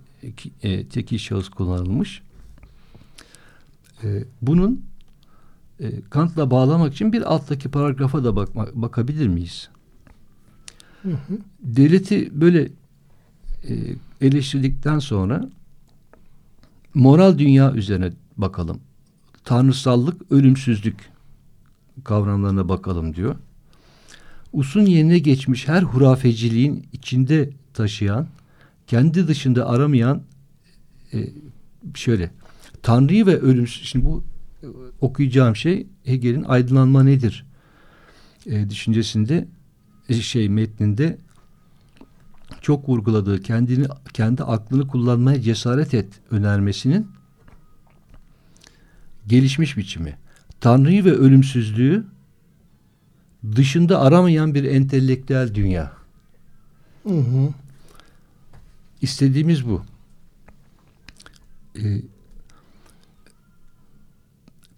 e, 0.62 0.86
tekil 0.86 1.18
şahıs 1.18 1.48
kullanılmış. 1.48 2.22
E, 4.04 4.24
bunun 4.42 4.84
e, 5.80 6.00
Kant'la 6.10 6.50
bağlamak 6.50 6.92
için 6.92 7.12
bir 7.12 7.34
alttaki 7.34 7.68
paragrafa 7.68 8.24
da 8.24 8.36
bakma, 8.36 8.66
bakabilir 8.74 9.28
miyiz? 9.28 9.68
Hı 11.02 11.10
hı. 11.10 11.38
Devleti 11.60 12.40
böyle 12.40 12.68
e, 13.68 13.72
eleştirdikten 14.20 14.98
sonra 14.98 15.50
moral 16.94 17.38
dünya 17.38 17.72
üzerine 17.72 18.12
bakalım. 18.36 18.80
Tanrısallık, 19.44 20.32
ölümsüzlük 20.32 21.11
kavramlarına 22.04 22.68
bakalım 22.68 23.14
diyor. 23.14 23.36
Usun 24.52 24.80
yerine 24.80 25.18
geçmiş 25.18 25.68
her 25.68 25.82
hurafeciliğin 25.82 26.86
içinde 26.92 27.50
taşıyan, 27.74 28.26
kendi 28.86 29.28
dışında 29.28 29.68
aramayan 29.68 30.22
e, 31.12 31.28
şöyle 31.94 32.30
Tanrı'yı 32.82 33.26
ve 33.26 33.38
ölümsüz 33.38 33.88
şimdi 33.88 34.04
bu 34.04 34.24
e, 34.62 34.66
okuyacağım 35.00 35.56
şey 35.56 35.86
Hegel'in 36.04 36.44
aydınlanma 36.44 37.02
nedir 37.02 37.46
e, 38.46 38.70
düşüncesinde 38.70 39.48
e, 40.08 40.14
şey 40.14 40.48
metninde 40.48 41.18
çok 42.60 42.88
vurguladığı 42.88 43.42
kendini 43.42 43.86
kendi 44.12 44.42
aklını 44.42 44.88
kullanmaya 44.88 45.40
cesaret 45.40 45.94
et 45.94 46.20
önermesinin 46.30 47.06
gelişmiş 49.26 49.76
biçimi. 49.76 50.18
Tanrı'yı 50.62 51.04
ve 51.04 51.12
ölümsüzlüğü 51.12 52.06
dışında 53.56 54.00
aramayan 54.00 54.54
bir 54.54 54.64
entelektüel 54.64 55.54
dünya. 55.54 55.92
Hı 57.02 57.14
hı. 57.14 57.48
İstediğimiz 59.00 59.68
bu. 59.68 59.82
Ee, 61.78 62.02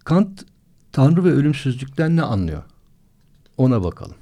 Kant 0.03 0.45
Tanrı 0.91 1.23
ve 1.23 1.31
ölümsüzlükten 1.31 2.15
ne 2.15 2.21
anlıyor? 2.21 2.63
Ona 3.57 3.83
bakalım. 3.83 4.17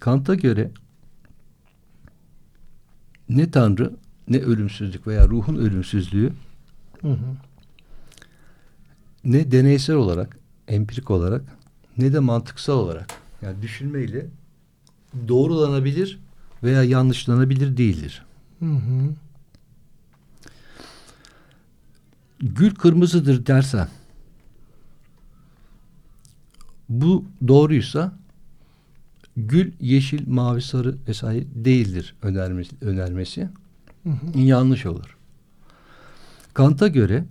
Kant'a 0.00 0.34
göre 0.34 0.70
ne 3.28 3.50
Tanrı 3.50 3.96
ne 4.30 4.38
ölümsüzlük 4.38 5.06
veya 5.06 5.28
ruhun 5.28 5.56
ölümsüzlüğü 5.56 6.32
Hı 7.00 7.08
hı. 7.08 7.36
ne 9.24 9.50
deneysel 9.52 9.96
olarak, 9.96 10.38
empirik 10.68 11.10
olarak 11.10 11.42
ne 11.98 12.12
de 12.12 12.18
mantıksal 12.18 12.78
olarak 12.78 13.10
yani 13.42 13.62
düşünmeyle 13.62 14.26
doğrulanabilir 15.28 16.18
veya 16.62 16.84
yanlışlanabilir 16.84 17.76
değildir. 17.76 18.24
Hı 18.58 18.64
hı. 18.64 19.14
Gül 22.40 22.74
kırmızıdır 22.74 23.46
dersen 23.46 23.88
bu 26.88 27.24
doğruysa 27.48 28.12
gül 29.36 29.72
yeşil, 29.80 30.28
mavi, 30.28 30.62
sarı 30.62 30.96
vesaire 31.08 31.44
değildir 31.54 32.14
önermesi, 32.22 32.76
önermesi 32.80 33.48
Hı 34.02 34.10
hı. 34.10 34.38
yanlış 34.38 34.86
olur. 34.86 35.16
Kant'a 36.54 36.88
göre 36.88 37.24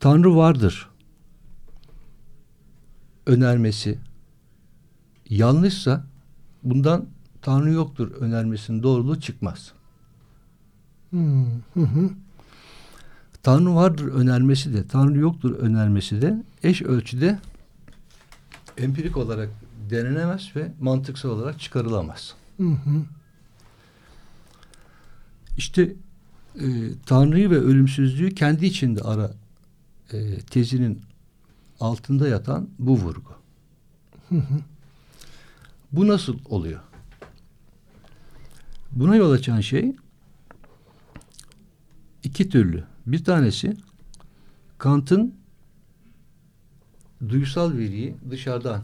Tanrı 0.00 0.36
vardır 0.36 0.88
önermesi 3.26 3.98
yanlışsa 5.28 6.04
bundan 6.62 7.06
Tanrı 7.42 7.70
yoktur 7.70 8.10
önermesinin 8.10 8.82
doğruluğu 8.82 9.20
çıkmaz. 9.20 9.72
Hı 11.10 11.80
hı. 11.80 12.10
Tanrı 13.42 13.74
vardır 13.74 14.08
önermesi 14.08 14.74
de 14.74 14.86
Tanrı 14.86 15.18
yoktur 15.18 15.54
önermesi 15.56 16.22
de 16.22 16.42
eş 16.62 16.82
ölçüde 16.82 17.38
empirik 18.78 19.16
olarak 19.16 19.48
denenemez 19.90 20.56
ve 20.56 20.72
mantıksal 20.80 21.30
olarak 21.30 21.60
çıkarılamaz. 21.60 22.34
Hı 22.56 22.66
hı. 22.68 23.04
İşte 25.62 25.94
e, 26.60 26.66
Tanrı'yı 27.06 27.50
ve 27.50 27.58
ölümsüzlüğü 27.58 28.34
kendi 28.34 28.66
içinde 28.66 29.00
ara 29.00 29.30
e, 30.12 30.38
tezinin 30.38 31.02
altında 31.80 32.28
yatan 32.28 32.68
bu 32.78 32.96
vurgu. 32.96 33.30
Hı 34.28 34.34
hı. 34.34 34.60
Bu 35.92 36.08
nasıl 36.08 36.38
oluyor? 36.44 36.80
Buna 38.92 39.16
yol 39.16 39.30
açan 39.32 39.60
şey 39.60 39.96
iki 42.24 42.48
türlü. 42.48 42.84
Bir 43.06 43.24
tanesi 43.24 43.76
Kant'ın 44.78 45.34
duysal 47.28 47.76
veriyi 47.76 48.14
dışarıdan 48.30 48.82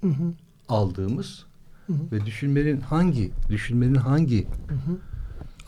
Hı 0.00 0.08
hı. 0.08 0.32
aldığımız 0.68 1.46
Hı 1.86 1.92
hı. 1.92 1.98
ve 2.12 2.26
düşünmenin 2.26 2.80
hangi 2.80 3.30
düşünmenin 3.48 3.94
hangi 3.94 4.46
Hı 4.68 4.74
hı. 4.74 4.98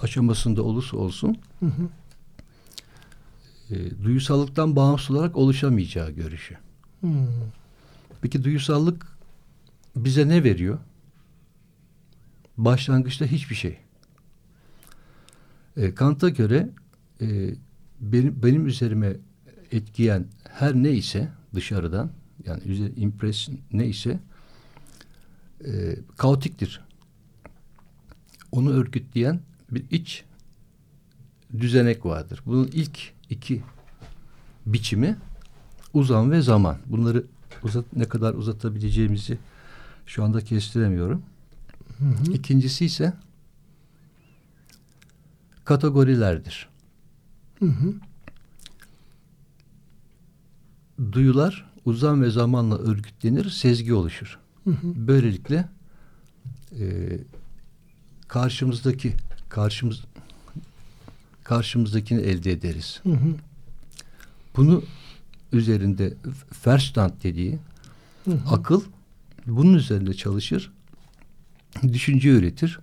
Aşamasında 0.03 0.63
olursa 0.63 0.97
olsun 0.97 1.39
Hı 1.61 1.67
hı. 1.67 1.89
e, 3.71 4.05
duyusallıktan 4.05 4.77
bağımsız 4.77 5.11
olarak 5.17 5.37
oluşamayacağı 5.37 6.11
görüşü. 6.11 6.57
Hı. 7.01 7.09
Peki 8.23 8.45
duyusallık 8.45 9.07
bize 9.97 10.29
ne 10.29 10.45
veriyor? 10.45 10.79
Başlangıçta 12.57 13.25
hiçbir 13.25 13.55
şey. 13.55 13.79
E, 15.77 15.95
Kant'a 15.95 16.29
göre 16.29 16.69
e, 17.21 17.55
benim, 18.01 18.43
benim 18.43 18.67
üzerime 18.67 19.17
etkiyen 19.73 20.27
her 20.49 20.75
ne 20.75 20.91
ise 20.91 21.29
dışarıdan 21.55 22.11
yani 22.47 22.63
üzeri 22.63 23.01
impres 23.01 23.49
ne 23.73 23.87
ise 23.87 24.21
e, 25.65 25.97
kaotiktir. 26.17 26.81
Onu 28.53 28.71
örgütleyen 28.71 29.41
bir 29.71 29.85
iç 29.91 30.25
düzenek 31.59 32.07
vardır. 32.07 32.41
Bunun 32.47 32.71
ilk 32.73 33.13
iki 33.31 33.63
biçimi 34.67 35.17
uzam 35.95 36.31
ve 36.31 36.43
zaman. 36.43 36.79
Bunları 36.87 37.25
uzat, 37.63 37.85
ne 37.97 38.05
kadar 38.05 38.35
uzatabileceğimizi 38.35 39.39
şu 40.07 40.25
anda 40.25 40.41
kestiremiyorum. 40.41 41.23
Hı 41.99 42.05
hı. 42.05 42.33
İkincisi 42.33 42.85
ise 42.85 43.13
kategorilerdir. 45.65 46.69
Hı 47.59 47.67
hı. 47.67 47.95
Duyular 51.13 51.71
uzam 51.85 52.23
ve 52.23 52.31
zamanla 52.31 52.79
örgütlenir, 52.79 53.51
sezgi 53.51 53.95
oluşur. 53.95 54.39
Hı 54.65 54.71
hı. 54.71 54.77
Böylelikle 54.95 55.69
e, 56.81 57.19
karşımızdaki 58.29 59.17
karşımız 59.51 60.05
karşımızdakini 61.45 62.21
elde 62.21 62.53
ederiz. 62.53 63.01
Hı 63.03 63.13
hı. 63.13 63.35
Bunu 64.57 64.83
üzerinde 65.53 66.15
Verstand 66.67 67.13
dediği 67.23 67.59
hı 68.25 68.31
hı. 68.31 68.39
akıl 68.51 68.83
bunun 69.47 69.75
üzerinde 69.75 70.15
çalışır. 70.15 70.73
Düşünce 71.83 72.29
üretir. 72.29 72.81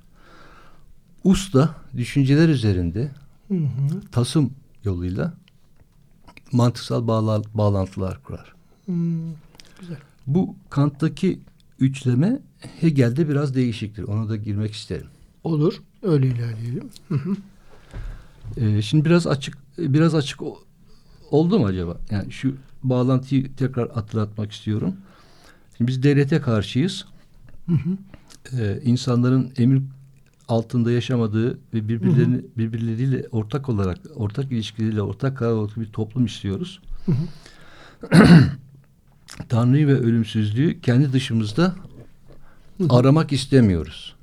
Usta 1.24 1.76
düşünceler 1.98 2.50
üzerinde 2.50 3.12
hı 3.48 3.54
hı. 3.54 4.02
tasım 4.12 4.54
yoluyla 4.84 5.34
mantıksal 6.52 7.08
bağla, 7.08 7.42
bağlantılar 7.54 8.24
kurar. 8.24 8.54
Hmm, 8.86 9.32
güzel. 9.80 9.98
Bu 10.28 10.56
Kant'taki 10.70 11.40
üçleme 11.80 12.40
Hegel'de 12.80 13.30
biraz 13.30 13.56
değişiktir. 13.56 14.04
Ona 14.04 14.30
da 14.30 14.36
girmek 14.36 14.74
isterim. 14.74 15.08
Olur. 15.48 15.82
Öyle 16.04 16.28
ilerleyelim. 16.28 16.90
Hı 17.08 17.16
hı. 17.16 17.36
Ee, 18.58 18.82
şimdi 18.82 19.06
biraz 19.06 19.28
açık 19.28 19.58
biraz 19.78 20.16
açık 20.16 20.42
oldu 21.32 21.60
mu 21.60 21.66
acaba? 21.66 21.98
Yani 22.12 22.32
şu 22.32 22.56
bağlantıyı 22.84 23.56
tekrar 23.56 23.92
hatırlatmak 23.92 24.52
istiyorum. 24.52 24.96
Şimdi 25.78 25.92
biz 25.92 26.04
devlete 26.04 26.42
karşıyız. 26.42 27.06
Hı 27.66 27.74
hı. 27.74 27.98
Ee, 28.60 28.80
insanların 28.84 29.52
emir 29.58 29.82
altında 30.48 30.92
yaşamadığı 30.92 31.54
ve 31.74 31.88
birbirlerini 31.90 32.36
hı 32.36 32.40
hı. 32.40 32.58
birbirleriyle 32.58 33.28
ortak 33.32 33.70
olarak 33.70 33.98
ortak 34.16 34.52
ilişkileriyle 34.52 35.02
ortak 35.02 35.38
karar 35.38 35.70
bir 35.78 35.86
toplum 35.86 36.26
istiyoruz. 36.26 36.82
Hı 37.06 37.12
hı. 37.12 37.26
Tanrı'yı 39.50 39.88
ve 39.88 40.00
ölümsüzlüğü 40.00 40.82
kendi 40.82 41.14
dışımızda. 41.14 41.76
Aramak 42.90 43.32
istemiyoruz. 43.34 44.16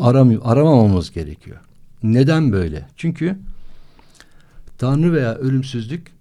Aramıyor, 0.00 0.42
aramamamız 0.44 1.12
gerekiyor. 1.12 1.56
Neden 2.02 2.52
böyle? 2.52 2.88
Çünkü 2.96 3.38
Tanrı 4.78 5.12
veya 5.12 5.34
ölümsüzlük 5.34 6.12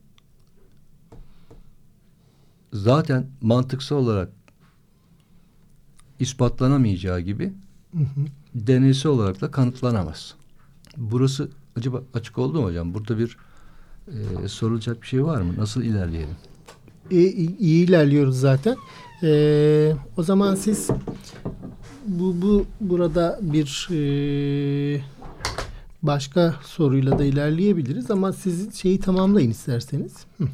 zaten 2.74 3.26
mantıksal 3.42 3.96
olarak 3.96 4.30
ispatlanamayacağı 6.20 7.20
gibi 7.20 7.54
hı 7.92 8.04
hı. 8.04 8.26
deneysel 8.56 9.12
olarak 9.12 9.42
da 9.42 9.52
kanıtlanamaz. 9.52 10.36
Burası 10.98 11.50
acaba 11.76 12.04
açık 12.14 12.38
oldu 12.38 12.62
mu 12.62 12.68
hocam? 12.68 12.94
Burada 12.94 13.18
bir 13.18 13.38
e, 14.08 14.48
sorulacak 14.48 15.02
bir 15.02 15.08
şey 15.08 15.26
var 15.26 15.42
mı? 15.42 15.54
Nasıl 15.58 15.84
ilerleyelim? 15.84 16.36
İyi, 17.12 17.58
iyi 17.58 17.88
ilerliyoruz 17.88 18.40
zaten. 18.40 18.76
E, 19.24 19.94
o 20.18 20.24
zaman 20.24 20.56
siz 20.56 20.90
bu, 22.08 22.42
bu 22.42 22.66
burada 22.82 23.40
bir 23.42 23.88
e, 23.92 25.02
başka 26.04 26.56
soruyla 26.64 27.20
da 27.20 27.26
ilerleyebiliriz 27.26 28.12
ama 28.12 28.34
siz 28.34 28.76
şeyi 28.76 29.00
tamamlayın 29.00 29.52
isterseniz. 29.52 30.14
Hı. 30.38 30.48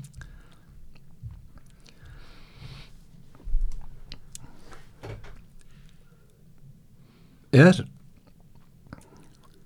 Eğer 7.53 7.85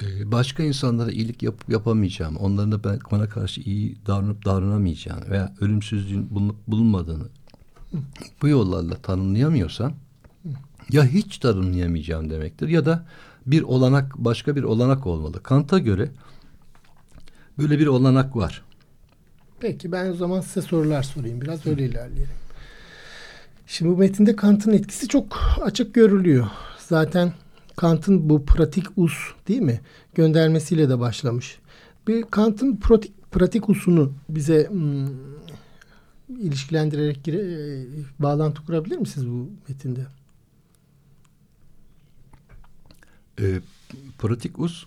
e, 0.03 0.31
başka 0.31 0.63
insanlara 0.63 1.11
iyilik 1.11 1.43
yap, 1.43 1.55
yapamayacağım, 1.67 2.37
onların 2.37 2.71
da 2.71 2.83
ben, 2.83 2.99
bana 3.11 3.29
karşı 3.29 3.61
iyi 3.61 3.97
davranıp 4.07 4.45
davranamayacağım 4.45 5.29
veya 5.29 5.53
ölümsüzlüğün 5.61 6.29
bulunup 6.29 6.67
bulunmadığını 6.67 7.27
bu 8.41 8.47
yollarla 8.47 8.95
tanımlayamıyorsam 8.95 9.93
ya 10.91 11.05
hiç 11.05 11.37
tanımlayamayacağım 11.37 12.29
demektir 12.29 12.67
ya 12.67 12.85
da 12.85 13.05
bir 13.45 13.61
olanak 13.61 14.17
başka 14.17 14.55
bir 14.55 14.63
olanak 14.63 15.07
olmalı. 15.07 15.43
Kant'a 15.43 15.79
göre 15.79 16.09
böyle 17.57 17.79
bir 17.79 17.87
olanak 17.87 18.35
var. 18.35 18.61
Peki 19.59 19.91
ben 19.91 20.11
o 20.11 20.13
zaman 20.13 20.41
size 20.41 20.61
sorular 20.61 21.03
sorayım. 21.03 21.41
Biraz 21.41 21.65
öyle 21.65 21.85
ilerleyelim. 21.85 22.35
Şimdi 23.67 23.91
bu 23.91 23.97
metinde 23.97 24.35
Kant'ın 24.35 24.73
etkisi 24.73 25.07
çok 25.07 25.39
açık 25.61 25.93
görülüyor. 25.93 26.47
Zaten 26.77 27.33
Kant'ın 27.75 28.29
bu 28.29 28.45
pratik 28.45 28.97
us 28.97 29.13
değil 29.47 29.61
mi? 29.61 29.81
Göndermesiyle 30.15 30.89
de 30.89 30.99
başlamış. 30.99 31.59
Bir 32.07 32.23
Kant'ın 32.23 32.75
pratik, 32.75 33.31
pratik 33.31 33.69
usunu 33.69 34.13
bize 34.29 34.67
hmm, 34.69 35.07
ilişkilendirerek 36.39 37.27
e, 37.27 37.35
bağlantı 38.19 38.65
kurabilir 38.65 38.97
misiniz 38.97 39.27
bu 39.27 39.49
metinde? 39.67 40.05
E, 43.41 43.59
pratik 44.19 44.59
us 44.59 44.85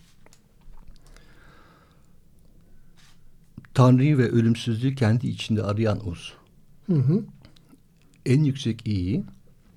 Tanrı'yı 3.74 4.18
ve 4.18 4.30
ölümsüzlüğü 4.30 4.94
kendi 4.94 5.28
içinde 5.28 5.62
arayan 5.62 6.08
us. 6.08 6.32
Hı 6.87 6.94
hı. 6.94 7.24
En 8.26 8.44
yüksek 8.44 8.87
iyiyi 8.87 9.24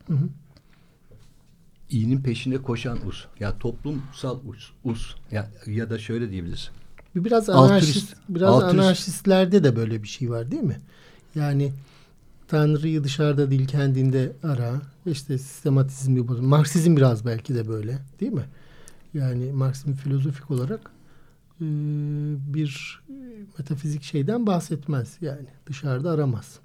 hı 0.08 0.14
hı 0.14 0.30
iyinin 1.92 2.22
peşine 2.22 2.58
koşan 2.58 3.08
us. 3.08 3.26
Yani 3.40 3.60
toplumsal 3.60 4.40
us. 4.46 4.72
us. 4.84 5.16
Ya, 5.32 5.50
ya 5.66 5.90
da 5.90 6.00
şöyle 6.00 6.32
diyebiliriz. 6.32 6.70
Biraz 7.16 7.50
anarşist, 7.50 8.16
biraz 8.30 8.50
altürist. 8.50 8.74
anarşistlerde 8.74 9.64
de 9.64 9.76
böyle 9.76 10.04
bir 10.04 10.08
şey 10.08 10.30
var 10.30 10.52
değil 10.52 10.64
mi? 10.64 10.80
Yani 11.36 11.74
Tanrı'yı 12.48 13.04
dışarıda 13.04 13.52
değil 13.52 13.68
kendinde 13.68 14.32
ara. 14.44 14.82
İşte 15.06 15.38
sistematizm 15.38 16.16
bir 16.16 16.22
Marksizm 16.22 16.98
biraz 16.98 17.26
belki 17.26 17.56
de 17.56 17.68
böyle 17.68 17.98
değil 18.20 18.32
mi? 18.32 18.46
Yani 19.14 19.52
Marksizm 19.52 19.94
filozofik 19.94 20.52
olarak 20.52 20.92
e, 21.62 21.66
bir 22.54 23.02
metafizik 23.58 24.04
şeyden 24.04 24.48
bahsetmez. 24.48 25.18
Yani 25.22 25.48
dışarıda 25.66 26.12
aramaz. 26.12 26.60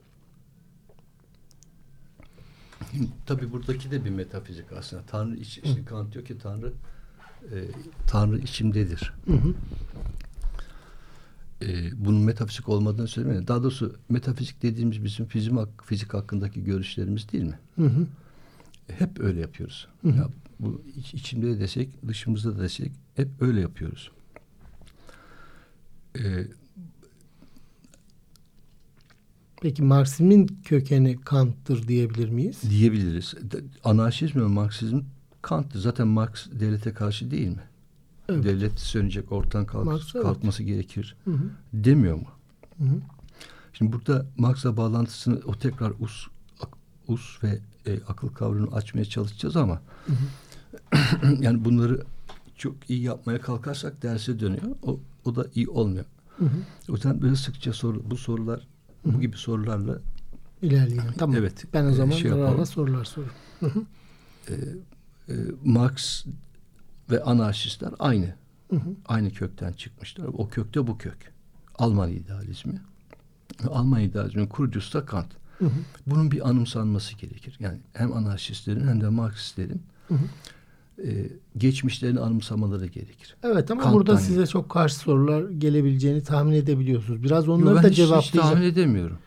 Tabii 3.27 3.53
buradaki 3.53 3.91
de 3.91 4.05
bir 4.05 4.11
metafizik 4.11 4.73
aslında. 4.73 5.03
Tanrı 5.03 5.37
iç, 5.37 5.59
işte 5.59 5.85
Kant 5.85 6.15
diyor 6.15 6.25
ki 6.25 6.39
Tanrı 6.39 6.73
e, 7.53 7.57
Tanrı 8.07 8.39
içimdedir. 8.39 9.13
Hı 9.27 9.33
hı. 9.33 9.55
E, 11.63 11.91
bunun 12.05 12.21
metafizik 12.21 12.69
olmadığını 12.69 13.09
söylemeyin. 13.09 13.47
Daha 13.47 13.63
doğrusu 13.63 13.97
metafizik 14.09 14.63
dediğimiz 14.63 15.05
bizim 15.05 15.27
fizik, 15.27 15.53
fizik 15.83 16.15
hakkındaki 16.15 16.65
görüşlerimiz 16.65 17.33
değil 17.33 17.45
mi? 17.45 17.59
Hı 17.77 17.87
hı. 17.87 18.07
Hep 18.89 19.21
öyle 19.21 19.41
yapıyoruz. 19.41 19.89
Hı 20.03 20.09
hı. 20.09 20.17
Ya, 20.17 20.29
bu 20.61 20.83
iç, 20.97 21.15
içimde 21.15 21.47
de 21.47 21.61
desek, 21.61 22.09
dışımızda 22.09 22.59
da 22.59 22.63
desek 22.63 22.93
hep 23.15 23.29
öyle 23.41 23.61
yapıyoruz. 23.61 24.11
E, 26.19 26.47
Peki 29.63 29.83
Marksizmin 29.83 30.47
kökeni 30.65 31.17
Kant'tır 31.21 31.89
diyebilir 31.89 32.29
miyiz? 32.29 32.63
Diyebiliriz. 32.71 33.35
Anarşizm 33.85 34.41
ve 34.41 34.45
Marksizm 34.47 35.01
Kant'tır. 35.43 35.81
Zaten 35.81 36.09
Marx 36.09 36.47
devlete 36.53 36.93
karşı 36.93 37.31
değil 37.31 37.49
mi? 37.49 37.63
Evet. 38.29 38.45
Devlet 38.45 38.81
sönecek, 38.81 39.33
ortadan 39.33 39.67
kalk, 39.67 39.85
Marx, 39.85 40.13
kalkması 40.13 40.63
evet. 40.63 40.73
gerekir. 40.73 41.17
Hı 41.25 41.31
hı. 41.31 41.51
Demiyor 41.73 42.17
mu? 42.17 42.29
Hı 42.79 42.85
hı. 42.85 43.01
Şimdi 43.73 43.93
burada 43.93 44.27
Marx'la 44.39 44.77
bağlantısını 44.77 45.41
o 45.45 45.59
tekrar 45.59 45.91
us, 45.91 46.27
us 47.09 47.43
ve 47.43 47.59
e, 47.87 48.01
akıl 48.09 48.29
kavramını 48.29 48.75
açmaya 48.75 49.05
çalışacağız 49.05 49.57
ama 49.57 49.75
hı 50.07 50.13
hı. 50.13 50.17
yani 51.41 51.65
bunları 51.65 52.03
çok 52.57 52.91
iyi 52.91 53.03
yapmaya 53.03 53.41
kalkarsak 53.41 54.03
derse 54.03 54.41
dönüyor. 54.41 54.77
O, 54.83 55.01
o 55.25 55.37
da 55.37 55.47
iyi 55.55 55.69
olmuyor. 55.69 56.05
Hı 56.39 56.45
hı. 56.45 56.59
O 56.89 56.93
yüzden 56.93 57.23
böyle 57.23 57.37
sıkça 57.37 57.73
soru, 57.73 58.11
bu 58.11 58.17
sorular 58.17 58.67
bu 59.05 59.21
gibi 59.21 59.37
sorularla 59.37 59.99
ilerleyelim. 60.63 61.13
Tamam. 61.19 61.37
Evet. 61.37 61.65
Ben 61.75 61.85
o 61.85 61.93
zaman 61.93 62.17
şey 62.17 62.33
arada 62.33 62.67
sorular 62.67 63.05
sorayım. 63.05 63.35
Ee, 64.49 64.55
e, 65.29 65.35
Marx 65.65 66.25
ve 67.11 67.23
anarşistler 67.23 67.91
aynı. 67.99 68.35
Hı 68.71 68.77
hı. 68.77 68.91
Aynı 69.07 69.31
kökten 69.31 69.73
çıkmışlar. 69.73 70.27
O 70.27 70.49
kökte 70.49 70.87
bu 70.87 70.99
kök. 70.99 71.33
Alman 71.75 72.11
idealizmi. 72.11 72.81
Alman 73.69 74.01
idealizminin 74.01 74.47
kurucusu 74.47 74.99
da 74.99 75.07
Kant. 75.07 75.29
Hı 75.59 75.65
hı. 75.65 75.71
Bunun 76.07 76.31
bir 76.31 76.49
anımsanması 76.49 77.17
gerekir. 77.17 77.57
Yani 77.61 77.79
hem 77.93 78.13
anarşistlerin 78.13 78.89
hem 78.89 79.01
de 79.01 79.09
Marksistlerin 79.09 79.83
hı 80.09 80.15
hı. 80.15 80.25
E, 81.05 81.31
geçmişlerini 81.57 82.21
anımsamaları 82.21 82.87
gerekir. 82.87 83.37
Evet 83.43 83.71
ama 83.71 83.83
Kant'tan 83.83 83.99
burada 83.99 84.17
size 84.17 84.47
çok 84.47 84.69
karşı 84.69 84.97
sorular 84.97 85.51
gelebileceğini 85.51 86.23
tahmin 86.23 86.53
edebiliyorsunuz. 86.53 87.23
Biraz 87.23 87.49
onları 87.49 87.77
Yo, 87.77 87.83
da 87.83 87.93
cevaplayacağım. 87.93 88.47
Hiç 88.47 88.51
tahmin 88.51 88.63
edemiyorum. 88.63 89.19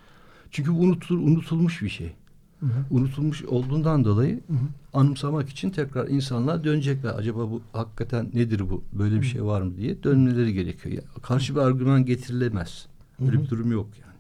Çünkü 0.52 0.72
bu 0.72 0.80
unutul, 0.80 1.18
unutulmuş 1.18 1.82
bir 1.82 1.90
şey. 1.90 2.12
Hı 2.60 2.66
hı. 2.66 2.86
Unutulmuş 2.90 3.44
olduğundan 3.44 4.06
dolayı 4.06 4.36
hı 4.36 4.54
hı. 4.54 4.58
anımsamak 4.94 5.50
için 5.50 5.70
tekrar 5.70 6.08
insanlar 6.08 6.64
dönecekler. 6.64 7.10
Acaba 7.10 7.40
bu 7.52 7.62
hakikaten 7.74 8.30
nedir 8.34 8.70
bu? 8.70 8.84
Böyle 8.94 9.22
bir 9.22 9.26
şey 9.26 9.44
var 9.44 9.62
mı 9.62 9.78
diye 9.78 10.04
dönmeleri 10.04 10.54
gerekiyor. 10.54 10.96
Yani 10.96 11.22
karşı 11.22 11.56
bir 11.56 11.60
argüman 11.60 12.06
getirilemez. 12.06 12.86
Böyle 13.20 13.32
hı 13.32 13.40
hı. 13.40 13.44
bir 13.44 13.50
durum 13.50 13.72
yok 13.72 13.88
yani. 14.02 14.18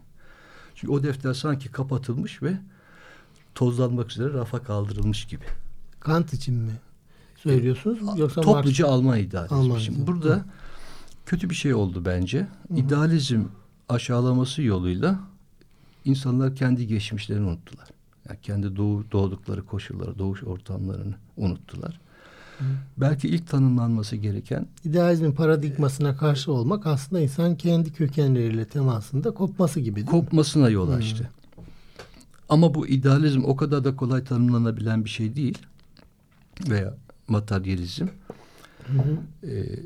Çünkü 0.75 0.93
o 0.93 1.03
defter 1.03 1.33
sanki 1.33 1.69
kapatılmış 1.69 2.43
ve 2.43 2.57
tozlanmak 3.55 4.11
üzere 4.11 4.33
rafa 4.33 4.63
kaldırılmış 4.63 5.25
gibi. 5.25 5.45
Kant 5.99 6.33
için 6.33 6.55
mi 6.55 6.71
söylüyorsunuz? 7.43 7.99
E, 8.17 8.19
Yoksa 8.21 8.41
topluca 8.41 8.85
Marx... 8.85 8.97
Alman 8.97 9.19
idealizmi. 9.19 9.81
Şimdi 9.81 10.07
burada 10.07 10.35
hı. 10.35 10.43
kötü 11.25 11.49
bir 11.49 11.55
şey 11.55 11.73
oldu 11.73 12.05
bence. 12.05 12.39
Hı. 12.39 12.75
İdealizm 12.75 13.43
aşağılaması 13.89 14.61
yoluyla 14.61 15.19
insanlar 16.05 16.55
kendi 16.55 16.87
geçmişlerini 16.87 17.47
unuttular. 17.47 17.87
Yani 18.29 18.39
kendi 18.41 18.75
doğu, 18.75 19.03
doğdukları 19.11 19.65
koşulları, 19.65 20.19
doğuş 20.19 20.43
ortamlarını 20.43 21.15
unuttular. 21.37 21.99
Hı. 22.59 22.65
Belki 22.97 23.27
ilk 23.27 23.47
tanımlanması 23.47 24.15
gereken 24.15 24.67
idealizmin 24.85 25.31
paradigmasına 25.31 26.17
karşı 26.17 26.51
olmak 26.51 26.87
aslında 26.87 27.21
insan 27.21 27.55
kendi 27.55 27.93
kökenleriyle 27.93 28.65
temasında 28.65 29.31
kopması 29.31 29.79
gibi 29.79 30.05
Kopmasına 30.05 30.69
yol 30.69 30.89
açtı. 30.89 31.23
Hı. 31.23 31.61
Ama 32.49 32.73
bu 32.73 32.87
idealizm 32.87 33.43
o 33.43 33.55
kadar 33.55 33.83
da 33.83 33.95
kolay 33.95 34.23
tanımlanabilen 34.23 35.05
bir 35.05 35.09
şey 35.09 35.35
değil. 35.35 35.57
Veya 36.69 36.93
materyalizm. 37.29 38.07
Hı 38.87 38.93
hı. 38.93 39.47
Ee, 39.47 39.79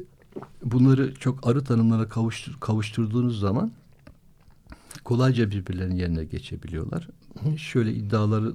bunları 0.63 1.13
çok 1.15 1.47
arı 1.47 1.63
tanımlara 1.63 2.10
kavuştur, 2.10 2.60
kavuşturduğunuz 2.60 3.39
zaman 3.39 3.71
kolayca 5.03 5.51
birbirlerinin 5.51 5.95
yerine 5.95 6.23
geçebiliyorlar. 6.23 7.10
Hı. 7.43 7.58
Şöyle 7.58 7.93
iddiaları 7.93 8.53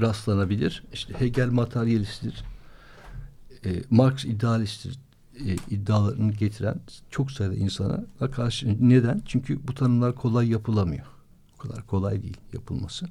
rastlanabilir. 0.00 0.84
İşte 0.92 1.20
Hegel 1.20 1.48
materyalisttir. 1.50 2.44
E, 3.64 3.82
Marx 3.90 4.24
idealisttir 4.24 4.98
e, 5.40 5.56
iddialarını 5.70 6.32
getiren 6.32 6.80
çok 7.10 7.30
sayıda 7.30 7.54
insana 7.54 8.04
karşı 8.32 8.88
neden? 8.88 9.22
Çünkü 9.26 9.68
bu 9.68 9.74
tanımlar 9.74 10.14
kolay 10.14 10.50
yapılamıyor. 10.50 11.06
O 11.54 11.58
kadar 11.58 11.86
kolay 11.86 12.22
değil 12.22 12.36
yapılması. 12.52 13.06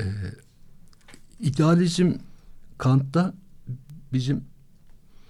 E, 0.00 0.06
idealizm 1.40 2.12
Kant'ta 2.78 3.34
bizim 4.12 4.44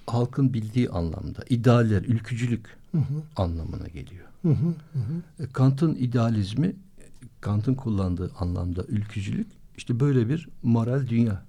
halkın 0.06 0.54
bildiği 0.54 0.90
anlamda 0.90 1.44
idealler, 1.48 2.02
ülkücülük 2.02 2.76
hı 2.92 2.98
hı. 2.98 3.22
anlamına 3.36 3.88
geliyor. 3.88 4.26
Hı 4.42 4.48
hı 4.48 4.74
hı. 4.94 5.42
E, 5.42 5.46
Kant'ın 5.46 5.94
idealizmi, 5.94 6.76
Kant'ın 7.40 7.74
kullandığı 7.74 8.32
anlamda 8.38 8.84
ülkücülük 8.88 9.46
işte 9.76 10.00
böyle 10.00 10.28
bir 10.28 10.48
moral 10.62 11.08
dünya 11.08 11.44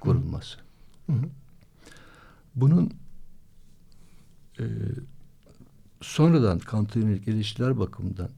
kurulması. 0.00 0.58
Hı 1.06 1.12
hı. 1.12 1.26
Bunun 2.54 2.92
e, 4.58 4.64
sonradan 6.00 6.58
Kant'a 6.58 6.98
yönelik 6.98 7.28
eleştiriler 7.28 7.78
bakımından 7.78 8.28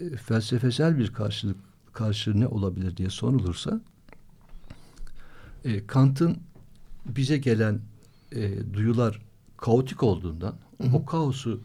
e, 0.00 0.16
felsefesel 0.16 0.98
bir 0.98 1.12
karşılık 1.12 1.56
karşı 1.92 2.40
ne 2.40 2.46
olabilir 2.46 2.96
diye 2.96 3.10
sorulursa 3.10 3.80
e, 5.64 5.86
Kant'ın 5.86 6.36
bize 7.06 7.38
gelen 7.38 7.80
e, 8.32 8.72
duyular 8.72 9.20
kaotik 9.56 10.02
olduğundan 10.02 10.54
hı 10.82 10.88
hı. 10.88 10.96
o 10.96 11.06
kaosu 11.06 11.60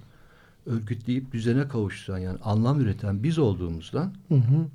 örgütleyip 0.66 1.32
düzene 1.32 1.68
kavuşturan 1.68 2.18
yani 2.18 2.40
anlam 2.44 2.82
üreten 2.82 3.24
biz 3.24 3.40
olduğumuzdan 3.40 4.14
hı 4.28 4.36
hı. 4.36 4.68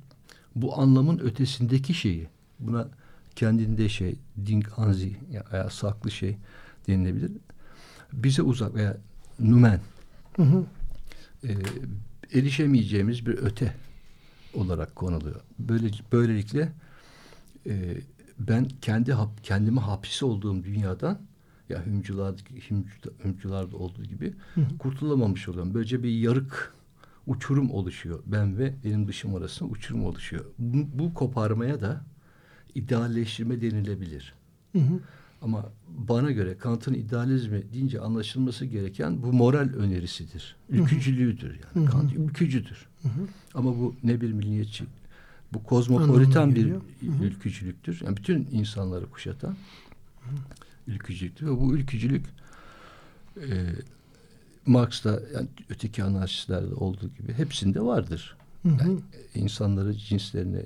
bu 0.55 0.79
anlamın 0.79 1.19
ötesindeki 1.19 1.93
şeyi 1.93 2.27
buna 2.59 2.87
kendinde 3.35 3.89
şey 3.89 4.15
ding 4.45 4.65
anzi 4.77 5.15
veya 5.53 5.69
saklı 5.69 6.11
şey 6.11 6.37
denilebilir. 6.87 7.31
Bize 8.13 8.41
uzak 8.41 8.75
veya 8.75 8.97
numen 9.39 9.79
hı 10.35 10.43
hı. 10.43 10.63
E, 11.43 11.51
erişemeyeceğimiz 12.33 13.25
bir 13.25 13.37
öte 13.37 13.73
olarak 14.53 14.95
konuluyor. 14.95 15.41
Böyle 15.59 15.91
böylelikle 16.11 16.71
e, 17.67 17.97
ben 18.39 18.67
kendi 18.81 19.13
hap, 19.13 19.43
kendime 19.43 19.81
hapis 19.81 20.23
olduğum 20.23 20.63
dünyadan 20.63 21.19
ya 21.69 21.85
hümcülardaki 21.85 22.61
hümcülarda 23.23 23.77
olduğu 23.77 24.03
gibi 24.03 24.33
hı 24.55 24.61
hı. 24.61 24.77
kurtulamamış 24.77 25.49
oluyorum. 25.49 25.73
Böylece 25.73 26.03
bir 26.03 26.09
yarık 26.09 26.73
uçurum 27.27 27.71
oluşuyor. 27.71 28.19
Ben 28.25 28.57
ve 28.57 28.73
benim 28.83 29.07
dışım 29.07 29.35
arasında 29.35 29.69
uçurum 29.69 30.05
oluşuyor. 30.05 30.45
Bu, 30.59 30.99
bu 30.99 31.13
koparmaya 31.13 31.81
da 31.81 32.05
idealleştirme 32.75 33.61
denilebilir. 33.61 34.33
Hı 34.71 34.79
hı. 34.79 34.99
Ama 35.41 35.71
bana 35.87 36.31
göre 36.31 36.57
Kant'ın 36.57 36.93
idealizmi 36.93 37.73
deyince 37.73 37.99
anlaşılması 37.99 38.65
gereken 38.65 39.23
bu 39.23 39.33
moral 39.33 39.69
önerisidir. 39.69 40.55
Ülkücülüğüdür 40.69 41.49
yani. 41.49 41.85
Hı 41.85 41.89
hı. 41.89 41.91
Kant 41.91 42.13
ülkücüdür. 42.15 42.87
Hı 43.01 43.07
hı. 43.07 43.27
Ama 43.53 43.77
bu 43.79 43.95
ne 44.03 44.21
bir 44.21 44.31
milliyetçi, 44.33 44.85
bu 45.55 45.63
kozmopolitan 45.63 46.55
bir 46.55 46.71
hı 46.71 46.75
hı. 46.75 47.23
ülkücülüktür. 47.23 48.01
Yani 48.05 48.17
bütün 48.17 48.47
insanları 48.51 49.09
kuşatan 49.09 49.55
hı 50.21 50.35
ülkücülüktür. 50.87 51.47
Ve 51.47 51.59
bu 51.59 51.75
ülkücülük 51.75 52.25
e, 53.37 53.47
Marx'ta 54.65 55.19
yani 55.33 55.47
öteki 55.69 56.03
anarşistlerde 56.03 56.73
olduğu 56.73 57.09
gibi 57.17 57.33
hepsinde 57.33 57.81
vardır. 57.81 58.37
Yani 58.65 58.99
insanları 59.35 59.93
cinslerine, 59.93 60.65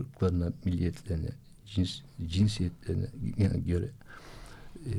ırklarına, 0.00 0.52
milliyetlerine, 0.64 1.30
cins, 1.66 2.00
cinsiyetlerine 2.26 3.06
yani 3.36 3.64
göre 3.64 3.88
e, 4.86 4.90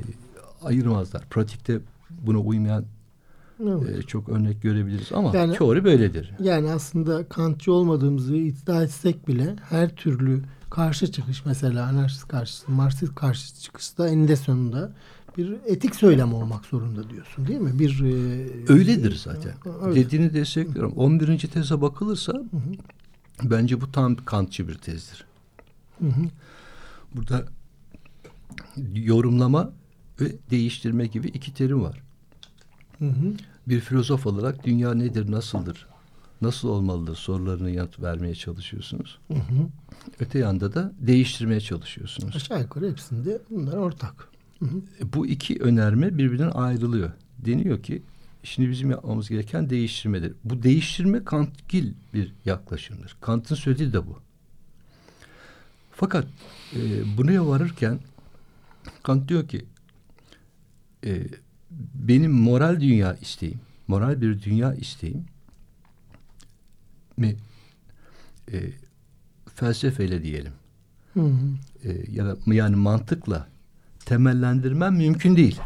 ayırmazlar. 0.62 1.28
Pratikte 1.28 1.80
buna 2.10 2.38
uymayan 2.38 2.84
evet. 3.60 3.98
e, 3.98 4.02
çok 4.02 4.28
örnek 4.28 4.62
görebiliriz 4.62 5.12
ama 5.12 5.36
yani, 5.36 5.56
teori 5.56 5.84
böyledir. 5.84 6.32
Yani 6.40 6.70
aslında 6.70 7.28
Kantçı 7.28 7.72
olmadığımızı 7.72 8.36
iddia 8.36 8.82
etsek 8.82 9.28
bile 9.28 9.56
her 9.70 9.96
türlü 9.96 10.42
karşı 10.70 11.12
çıkış 11.12 11.46
mesela 11.46 11.86
anarşist 11.86 12.28
karşısı, 12.28 12.70
Marksist 12.70 13.14
karşı 13.14 13.60
çıkışı 13.60 13.98
da 13.98 14.08
eninde 14.08 14.36
sonunda 14.36 14.92
bir 15.38 15.56
etik 15.66 15.96
söylem 15.96 16.34
olmak 16.34 16.64
zorunda 16.64 17.10
diyorsun 17.10 17.46
değil 17.46 17.60
mi? 17.60 17.78
Bir 17.78 18.00
e, 18.04 18.72
Öyledir 18.72 19.16
zaten. 19.16 19.52
Öyle. 19.82 20.00
Dediğini 20.00 20.34
destekliyorum. 20.34 20.92
11. 20.92 21.38
teze 21.38 21.80
bakılırsa 21.80 22.32
hı 22.32 22.38
hı. 22.38 23.50
bence 23.50 23.80
bu 23.80 23.92
tam 23.92 24.16
Kantçı 24.16 24.68
bir 24.68 24.74
tezdir. 24.74 25.26
Hı 25.98 26.06
hı. 26.06 26.22
Burada 27.14 27.46
yorumlama 28.94 29.70
ve 30.20 30.32
değiştirme 30.50 31.06
gibi 31.06 31.28
iki 31.28 31.54
terim 31.54 31.82
var. 31.82 32.05
Hı 32.98 33.04
hı. 33.04 33.34
Bir 33.68 33.80
filozof 33.80 34.26
olarak 34.26 34.64
dünya 34.64 34.94
nedir, 34.94 35.30
nasıldır, 35.30 35.86
nasıl 36.40 36.68
olmalıdır 36.68 37.16
sorularını 37.16 37.70
yanıt 37.70 38.00
vermeye 38.02 38.34
çalışıyorsunuz. 38.34 39.18
Hı 39.28 39.34
hı. 39.34 39.68
Öte 40.20 40.38
yanda 40.38 40.74
da 40.74 40.92
değiştirmeye 40.98 41.60
çalışıyorsunuz. 41.60 42.36
Aşağı 42.36 42.60
yukarı 42.60 42.90
hepsinde 42.90 43.38
bunlar 43.50 43.76
ortak. 43.76 44.28
Hı 44.58 44.64
hı. 44.64 44.78
E, 45.00 45.12
bu 45.12 45.26
iki 45.26 45.58
önerme 45.62 46.18
birbirinden 46.18 46.50
ayrılıyor. 46.50 47.10
Deniyor 47.38 47.82
ki 47.82 48.02
şimdi 48.42 48.70
bizim 48.70 48.90
yapmamız 48.90 49.28
gereken 49.28 49.70
değiştirmedir. 49.70 50.32
Bu 50.44 50.62
değiştirme 50.62 51.24
Kantgil 51.24 51.92
bir 52.14 52.32
yaklaşımdır. 52.44 53.16
Kant'ın 53.20 53.54
söylediği 53.54 53.92
de 53.92 54.06
bu. 54.06 54.18
Fakat 55.92 56.26
e, 56.74 56.78
buraya 57.16 57.46
varırken 57.46 57.98
Kant 59.02 59.28
diyor 59.28 59.48
ki 59.48 59.64
e, 61.04 61.26
benim 61.94 62.32
moral 62.32 62.80
dünya 62.80 63.14
isteğim, 63.14 63.60
moral 63.88 64.20
bir 64.20 64.42
dünya 64.42 64.74
isteğim 64.74 65.24
mi 67.16 67.36
e, 68.52 68.70
felsefeyle 69.54 70.22
diyelim 70.22 70.52
hı 71.14 71.20
hı. 71.20 71.36
E, 71.84 72.12
ya 72.12 72.26
da 72.26 72.36
yani 72.46 72.76
mantıkla 72.76 73.48
temellendirmem 74.04 74.96
mümkün 74.96 75.36
değil. 75.36 75.60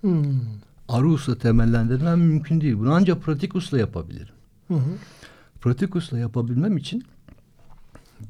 Hmm. 0.00 0.40
Arus'la 0.88 1.38
temellendirmem 1.38 2.20
mümkün 2.20 2.60
değil. 2.60 2.78
Bunu 2.78 2.92
ancak 2.94 3.22
pratikusla 3.22 3.78
yapabilirim. 3.78 4.34
Hı 4.68 4.74
hı. 4.74 4.96
Pratikusla 5.60 6.18
yapabilmem 6.18 6.76
için 6.76 7.04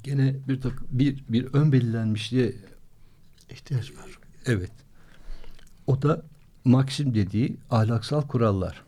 gene 0.02 0.34
bir 0.48 0.60
bir 0.90 1.24
bir 1.28 1.46
ön 1.52 1.72
belirlenmişliğe 1.72 2.52
ihtiyaç 3.50 3.90
var. 3.90 4.18
Evet. 4.46 4.70
O 5.86 6.02
da 6.02 6.22
Maksim 6.64 7.14
dediği 7.14 7.56
ahlaksal 7.70 8.22
kurallar. 8.22 8.82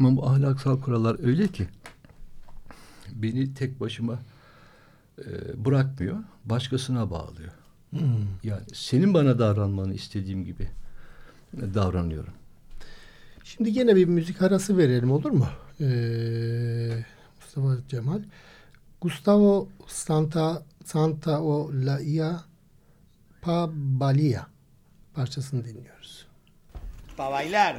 Ama 0.00 0.16
bu 0.16 0.28
ahlaksal 0.28 0.80
kurallar 0.80 1.26
öyle 1.26 1.48
ki 1.48 1.68
beni 3.12 3.54
tek 3.54 3.80
başıma 3.80 4.18
e, 5.18 5.24
bırakmıyor, 5.64 6.16
başkasına 6.44 7.10
bağlıyor. 7.10 7.52
Hmm. 7.90 8.00
Yani 8.42 8.62
senin 8.74 9.14
bana 9.14 9.38
davranmanı 9.38 9.94
istediğim 9.94 10.44
gibi 10.44 10.68
davranıyorum. 11.74 12.32
Şimdi 13.44 13.70
yine 13.70 13.96
bir 13.96 14.04
müzik 14.04 14.42
arası 14.42 14.78
verelim 14.78 15.12
olur 15.12 15.30
mu? 15.30 15.46
e, 15.80 15.88
Mustafa 17.40 17.88
Cemal. 17.88 18.22
Gustavo 19.00 19.68
Santa 19.86 20.62
Santa 20.84 21.42
o 21.42 21.70
la 21.72 22.00
ia 22.00 22.44
pa 23.42 23.70
balia 23.74 24.46
parçasını 25.16 25.64
dinliyoruz. 25.64 26.26
Pa 27.16 27.32
bailar. 27.32 27.76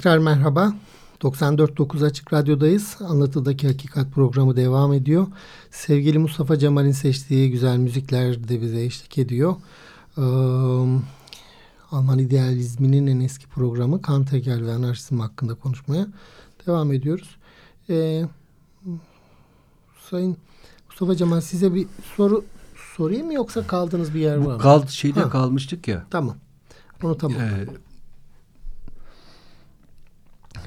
Tekrar 0.00 0.18
merhaba. 0.18 0.72
94.9 1.20 2.06
Açık 2.06 2.32
Radyo'dayız. 2.32 2.96
Anlatıdaki 3.00 3.66
Hakikat 3.66 4.12
programı 4.12 4.56
devam 4.56 4.92
ediyor. 4.92 5.26
Sevgili 5.70 6.18
Mustafa 6.18 6.58
Cemal'in 6.58 6.92
seçtiği 6.92 7.50
güzel 7.50 7.78
müzikler 7.78 8.48
de 8.48 8.60
bize 8.60 8.84
eşlik 8.84 9.18
ediyor. 9.18 9.56
Ee, 10.18 10.22
Alman 11.90 12.18
idealizminin 12.18 13.06
en 13.06 13.20
eski 13.20 13.46
programı 13.46 14.02
Kant, 14.02 14.32
Hegel 14.32 14.66
ve 14.66 14.72
Anarşizm 14.72 15.20
hakkında 15.20 15.54
konuşmaya 15.54 16.06
devam 16.66 16.92
ediyoruz. 16.92 17.36
Ee, 17.90 18.24
Sayın 20.10 20.36
Mustafa 20.88 21.16
Cemal 21.16 21.40
size 21.40 21.74
bir 21.74 21.86
soru 22.16 22.44
sorayım 22.96 23.26
mı 23.26 23.34
yoksa 23.34 23.66
kaldığınız 23.66 24.14
bir 24.14 24.20
yer 24.20 24.36
var 24.36 24.54
mı? 24.54 24.58
Kaldı 24.58 24.92
şeyde 24.92 25.20
ha. 25.20 25.30
kalmıştık 25.30 25.88
ya. 25.88 26.04
Tamam. 26.10 26.36
Onu 27.02 27.18
tamam. 27.18 27.40
Ee, 27.40 27.89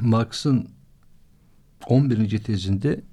Marx'ın 0.02 0.70
11. 1.88 2.44
tezinde 2.44 3.04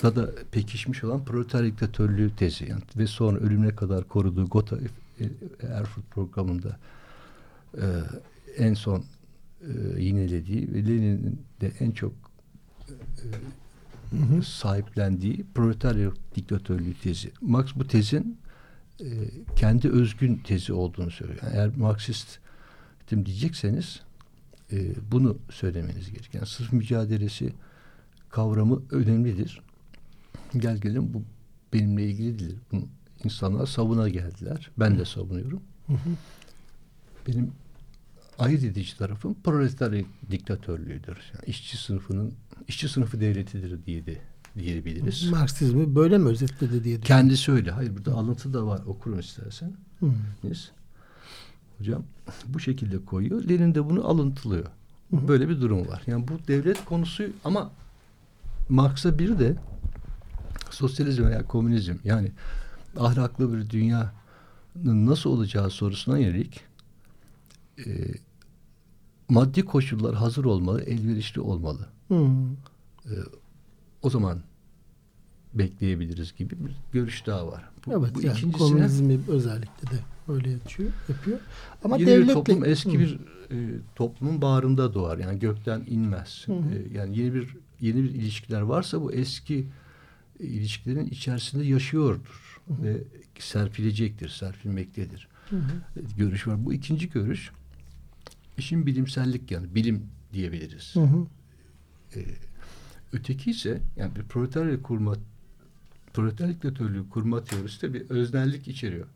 da 0.02 0.16
da 0.16 0.30
pekişmiş 0.52 1.04
olan 1.04 1.24
proleter 1.24 1.64
diktatörlüğü 1.64 2.36
tezi 2.36 2.70
yani 2.70 2.82
ve 2.96 3.06
sonra 3.06 3.38
ölümüne 3.38 3.74
kadar 3.74 4.08
koruduğu 4.08 4.46
Gotha 4.46 4.76
Erfurt 5.62 6.10
programında 6.10 6.78
e, 7.74 7.86
en 8.56 8.74
son 8.74 9.04
e, 9.60 10.02
yinelediği 10.02 10.72
ve 10.72 10.86
Lenin'in 10.86 11.40
de 11.60 11.72
en 11.80 11.90
çok 11.90 12.12
e, 14.12 14.42
sahiplendiği 14.42 15.44
proletarya 15.54 16.10
diktatörlüğü 16.34 16.94
tezi. 16.94 17.32
Marx 17.40 17.74
bu 17.76 17.86
tezin 17.86 18.38
e, 19.00 19.06
kendi 19.56 19.88
özgün 19.88 20.36
tezi 20.36 20.72
olduğunu 20.72 21.10
söylüyor. 21.10 21.38
Yani 21.42 21.56
eğer 21.56 21.76
Marksistim 21.76 23.26
diyecekseniz 23.26 24.00
e, 24.72 24.94
bunu 25.12 25.38
söylemeniz 25.50 26.10
gerekiyor. 26.10 26.34
Yani 26.34 26.46
sırf 26.46 26.72
mücadelesi 26.72 27.52
kavramı 28.30 28.82
önemlidir. 28.90 29.62
Gel 30.58 30.78
gelin 30.78 31.14
bu 31.14 31.22
benimle 31.72 32.04
ilgili 32.04 32.38
değil. 32.38 32.56
Bunu 32.72 32.88
insanlar 33.24 33.66
savuna 33.66 34.08
geldiler. 34.08 34.70
Ben 34.78 34.98
de 34.98 35.04
savunuyorum. 35.04 35.62
Hı 35.86 35.92
hı. 35.92 36.10
Benim 37.28 37.52
ayırt 38.38 38.64
edici 38.64 38.98
tarafım 38.98 39.34
proletarya 39.44 40.04
diktatörlüğüdür. 40.30 41.16
Yani 41.34 41.44
işçi 41.46 41.76
sınıfının 41.76 42.32
işçi 42.68 42.88
sınıfı 42.88 43.20
devletidir 43.20 43.86
diye 43.86 44.06
de 44.06 44.18
diyebiliriz. 44.58 45.30
Marksizmi 45.30 45.94
böyle 45.94 46.18
mi 46.18 46.28
özetledi 46.28 46.84
diye. 46.84 47.00
Kendisi 47.00 47.52
öyle. 47.52 47.70
Hayır 47.70 47.96
burada 47.96 48.14
alıntı 48.14 48.54
da 48.54 48.66
var. 48.66 48.80
Okurum 48.86 49.18
istersen. 49.18 49.72
Hmm. 49.98 50.14
Hocam 51.78 52.04
bu 52.46 52.60
şekilde 52.60 53.04
koyuyor. 53.04 53.48
Lenin 53.48 53.74
de 53.74 53.90
bunu 53.90 54.08
alıntılıyor. 54.08 54.66
Hı. 55.10 55.28
Böyle 55.28 55.48
bir 55.48 55.60
durum 55.60 55.88
var. 55.88 56.02
Yani 56.06 56.28
bu 56.28 56.32
devlet 56.48 56.84
konusu 56.84 57.24
ama 57.44 57.72
Marx'a 58.68 59.18
bir 59.18 59.38
de 59.38 59.56
sosyalizm 60.74 61.24
veya 61.24 61.46
komünizm 61.46 61.94
yani 62.04 62.32
ahlaklı 62.96 63.52
bir 63.52 63.70
dünyanın 63.70 64.10
nasıl 64.84 65.30
olacağı 65.30 65.70
sorusuna 65.70 66.18
yönelik 66.18 66.60
e, 67.86 67.90
maddi 69.28 69.64
koşullar 69.64 70.14
hazır 70.14 70.44
olmalı, 70.44 70.82
elverişli 70.82 71.40
olmalı. 71.40 71.88
Hmm. 72.08 72.52
E, 73.04 73.14
o 74.02 74.10
zaman 74.10 74.42
bekleyebiliriz 75.54 76.36
gibi 76.36 76.50
bir 76.50 76.76
görüş 76.92 77.26
daha 77.26 77.46
var. 77.46 77.64
Bu, 77.86 77.92
evet, 77.92 78.14
bu 78.14 78.22
yani 78.22 78.38
ikincisine, 78.38 78.52
komünizmi 78.52 79.20
özellikle 79.28 79.90
de 79.90 80.00
öyle 80.28 80.50
yapıyor. 80.50 80.90
yapıyor. 81.08 81.38
Ama 81.84 81.96
yeni 81.96 82.06
devletle, 82.06 82.28
bir 82.28 82.34
toplum 82.34 82.64
eski 82.64 82.94
hı. 82.94 82.98
bir 82.98 83.18
e, 83.50 83.56
toplumun 83.96 84.42
bağrında 84.42 84.94
doğar. 84.94 85.18
Yani 85.18 85.38
gökten 85.38 85.84
inmez. 85.86 86.42
Hı. 86.46 86.52
E, 86.52 86.98
yani 86.98 87.18
yeni 87.18 87.34
bir 87.34 87.56
yeni 87.80 88.02
bir 88.02 88.10
ilişkiler 88.10 88.60
varsa 88.60 89.02
bu 89.02 89.12
eski 89.12 89.66
ilişkilerin 90.40 91.06
içerisinde 91.06 91.64
yaşıyordur 91.64 92.60
hı 92.68 92.74
hı. 92.74 92.82
ve 92.82 92.96
serpilecektir, 93.38 94.28
serpilmektedir. 94.28 95.28
Hı 95.50 95.56
hı. 95.56 95.62
Görüş 96.16 96.46
var. 96.46 96.64
Bu 96.64 96.72
ikinci 96.72 97.10
görüş 97.10 97.50
işin 98.58 98.86
bilimsellik 98.86 99.50
yani 99.50 99.74
bilim 99.74 100.06
diyebiliriz. 100.32 100.94
Hı 100.94 101.00
hı. 101.00 101.26
E, 102.16 102.20
öteki 103.12 103.50
ise 103.50 103.80
yani 103.96 104.16
bir 104.16 104.22
proletarya 104.22 104.82
kurma 104.82 105.14
proletarya 106.12 106.54
diktatörlüğü 106.54 107.08
kurma 107.08 107.44
teorisi 107.44 107.82
de 107.82 107.94
bir 107.94 108.10
öznellik 108.10 108.68
içeriyor. 108.68 109.06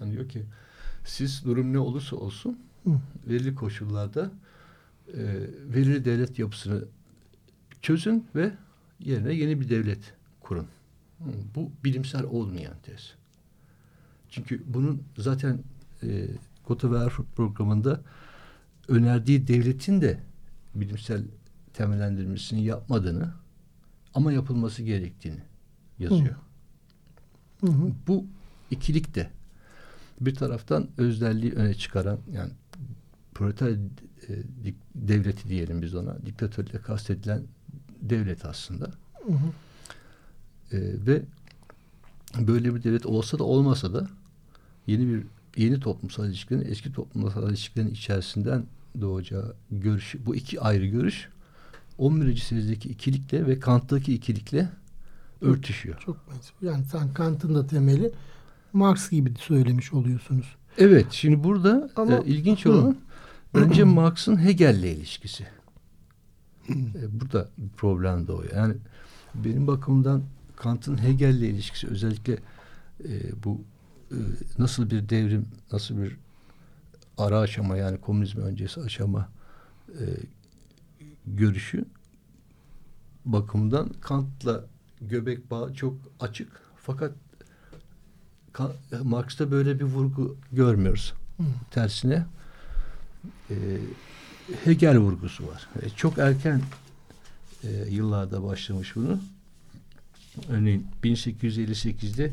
Yani 0.00 0.12
diyor 0.12 0.28
ki 0.28 0.42
siz 1.04 1.44
durum 1.44 1.72
ne 1.72 1.78
olursa 1.78 2.16
olsun 2.16 2.58
hı. 2.84 2.90
belirli 3.28 3.54
koşullarda 3.54 4.30
e, 5.08 5.22
verili 5.74 6.04
devlet 6.04 6.38
yapısını 6.38 6.84
çözün 7.82 8.26
ve 8.34 8.52
yerine 9.00 9.32
yeni 9.32 9.60
bir 9.60 9.68
devlet 9.68 10.14
kurun. 10.42 10.66
Bu 11.54 11.70
bilimsel 11.84 12.24
olmayan 12.24 12.74
tez. 12.82 13.14
Çünkü 14.30 14.62
bunun 14.66 15.02
zaten 15.18 15.58
e, 16.02 16.28
Gotha 16.66 16.92
ve 16.92 16.98
Erfurt 16.98 17.36
programında 17.36 18.00
önerdiği 18.88 19.48
devletin 19.48 20.00
de 20.00 20.20
bilimsel 20.74 21.24
temellendirmesini 21.72 22.64
yapmadığını 22.64 23.32
ama 24.14 24.32
yapılması 24.32 24.82
gerektiğini 24.82 25.40
yazıyor. 25.98 26.36
Hı. 27.60 27.66
Hı 27.66 27.72
hı. 27.72 27.92
Bu 28.06 28.26
ikilik 28.70 29.14
de 29.14 29.30
bir 30.20 30.34
taraftan 30.34 30.88
özdelliği 30.98 31.52
öne 31.52 31.74
çıkaran 31.74 32.18
yani 32.32 32.52
proleter 33.34 33.70
e, 33.70 33.78
devleti 34.94 35.48
diyelim 35.48 35.82
biz 35.82 35.94
ona 35.94 36.26
diktatörle 36.26 36.78
kastedilen 36.78 37.42
devlet 38.00 38.44
aslında. 38.44 38.90
Hı 39.26 39.32
hı. 39.32 39.52
E, 40.72 40.76
ve 41.06 41.22
böyle 42.38 42.74
bir 42.74 42.82
devlet 42.82 43.06
olsa 43.06 43.38
da 43.38 43.44
olmasa 43.44 43.94
da 43.94 44.08
yeni 44.86 45.08
bir 45.08 45.22
yeni 45.56 45.80
toplumsal 45.80 46.26
ilişkilerin 46.28 46.70
eski 46.70 46.92
toplumsal 46.92 47.48
ilişkilerin 47.48 47.90
içerisinden 47.90 48.66
doğacağı 49.00 49.54
görüş 49.70 50.14
bu 50.26 50.36
iki 50.36 50.60
ayrı 50.60 50.86
görüş 50.86 51.28
11. 51.98 52.36
senezdeki 52.36 52.88
ikilikle 52.88 53.46
ve 53.46 53.60
Kant'taki 53.60 54.14
ikilikle 54.14 54.68
örtüşüyor. 55.40 55.98
Çok 56.00 56.16
benziyor. 56.30 56.74
Yani 56.74 56.84
sen 56.84 57.14
Kant'ın 57.14 57.54
da 57.54 57.66
temeli 57.66 58.12
Marx 58.72 59.10
gibi 59.10 59.34
söylemiş 59.38 59.92
oluyorsunuz. 59.92 60.46
Evet. 60.78 61.06
Şimdi 61.10 61.44
burada 61.44 61.90
Ama, 61.96 62.16
e, 62.16 62.24
ilginç 62.24 62.66
olan 62.66 62.96
önce 63.54 63.84
Marx'ın 63.84 64.44
Hegel'le 64.44 64.84
ilişkisi. 64.96 65.46
e, 66.68 67.20
burada 67.20 67.48
problem 67.76 68.26
doğuyor. 68.26 68.52
Yani 68.56 68.74
benim 69.34 69.66
bakımdan 69.66 70.22
Kant'ın 70.62 71.02
Hegel'le 71.02 71.42
ilişkisi 71.42 71.88
özellikle 71.88 72.38
e, 73.04 73.42
bu 73.44 73.60
e, 74.10 74.16
nasıl 74.58 74.90
bir 74.90 75.08
devrim, 75.08 75.46
nasıl 75.72 76.02
bir 76.02 76.16
ara 77.18 77.38
aşama 77.38 77.76
yani 77.76 78.00
komünizm 78.00 78.40
öncesi 78.40 78.80
aşama 78.80 79.28
e, 79.88 80.04
görüşü 81.26 81.84
bakımından 83.24 83.88
Kant'la 84.00 84.64
göbek 85.00 85.50
bağı 85.50 85.74
çok 85.74 85.94
açık. 86.20 86.48
Fakat 86.76 87.12
Marx'ta 89.02 89.50
böyle 89.50 89.78
bir 89.78 89.84
vurgu 89.84 90.36
görmüyoruz. 90.52 91.12
Hı. 91.36 91.42
Tersine 91.70 92.26
e, 93.50 93.54
Hegel 94.64 94.98
vurgusu 94.98 95.46
var. 95.46 95.68
E, 95.82 95.88
çok 95.88 96.18
erken 96.18 96.62
e, 97.64 97.68
yıllarda 97.88 98.42
başlamış 98.42 98.96
bunu. 98.96 99.20
Örneğin 100.48 100.86
1858'de 101.04 102.32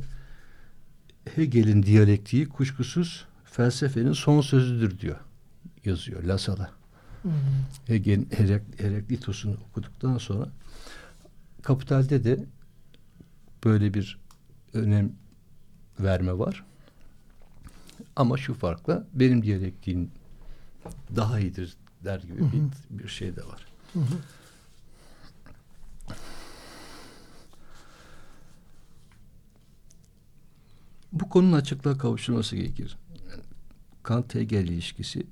Hegel'in 1.36 1.84
diyalektiği 1.84 2.50
kuşkusuz 2.50 3.26
felsefenin 3.46 4.14
son 4.14 4.42
sözüdür 4.42 5.00
diyor. 5.00 5.20
Yazıyor 5.86 6.24
Lassalle. 6.24 6.68
Hegel'in 7.86 8.30
Heraklitos'unu 8.78 9.58
okuduktan 9.70 10.18
sonra 10.18 10.50
Kapital'de 11.62 12.24
de 12.24 12.46
böyle 13.64 13.94
bir 13.94 14.20
önem 14.74 15.12
verme 16.00 16.38
var. 16.38 16.64
Ama 18.16 18.38
şu 18.38 18.54
farkla 18.54 19.08
benim 19.14 19.44
diyalektiğim 19.44 20.12
daha 21.16 21.40
iyidir 21.40 21.76
der 22.04 22.20
gibi 22.20 22.40
bir, 22.40 22.64
bir 23.04 23.08
şey 23.08 23.36
de 23.36 23.42
var. 23.48 23.66
Hı 23.94 24.00
hı. 24.00 24.04
Bu 31.12 31.30
konunun 31.30 31.54
açıklığa 31.54 31.98
kavuşturması 31.98 32.56
gerekir. 32.56 32.98
Kant-Hegel 34.04 34.68
ilişkisi 34.68 35.28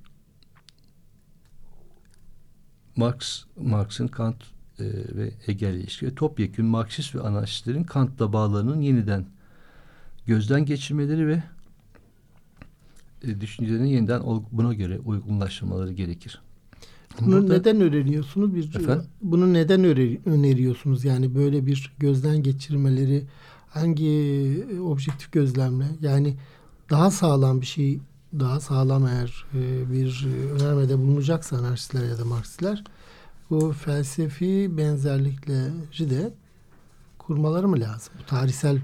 Marx, 2.96 3.44
Marx'ın 3.62 4.08
Kant 4.08 4.36
e, 4.80 4.84
ve 5.16 5.32
Hegel 5.46 5.74
ilişkisi 5.74 6.16
topyekun 6.16 6.66
Marksist 6.66 7.16
ve 7.16 7.22
anarşistlerin 7.22 7.84
Kant'la 7.84 8.34
bağlarının 8.34 8.82
yeniden 8.82 9.26
gözden 10.26 10.66
geçirmeleri 10.66 11.28
ve 11.28 11.44
e, 13.24 13.42
düşüncelerini 13.42 13.92
yeniden 13.92 14.22
buna 14.52 14.74
göre 14.74 15.00
uygunlaştırmaları 15.00 15.94
gerekir. 15.94 16.42
Bunu 17.22 17.36
Burada, 17.36 17.54
neden 17.54 17.82
öğreniyorsunuz? 17.82 18.56
Bir, 18.56 18.76
efendim? 18.76 19.06
Bunu 19.22 19.54
neden 19.54 19.84
öneriyorsunuz? 20.26 21.06
Yani 21.06 21.36
böyle 21.36 21.66
bir 21.66 21.94
gözden 22.00 22.44
geçirmeleri 22.44 23.24
hangi 23.70 24.08
e, 24.74 24.80
objektif 24.80 25.32
gözlemle? 25.32 25.86
Yani 26.02 26.36
daha 26.90 27.12
sağlam 27.12 27.62
bir 27.62 27.66
şey, 27.66 28.00
daha 28.40 28.60
sağlam 28.60 29.08
eğer 29.08 29.46
e, 29.54 29.92
bir 29.92 30.28
önermede 30.54 30.98
bulunacaksa 30.98 31.58
anarşistler 31.58 32.10
ya 32.10 32.18
da 32.18 32.26
Marksistler 32.26 32.84
bu 33.50 33.72
felsefi 33.72 34.78
benzerlikleri 34.78 36.10
de 36.10 36.34
kurmaları 37.18 37.68
mı 37.68 37.80
lazım? 37.80 38.14
Bu 38.20 38.26
tarihsel 38.26 38.80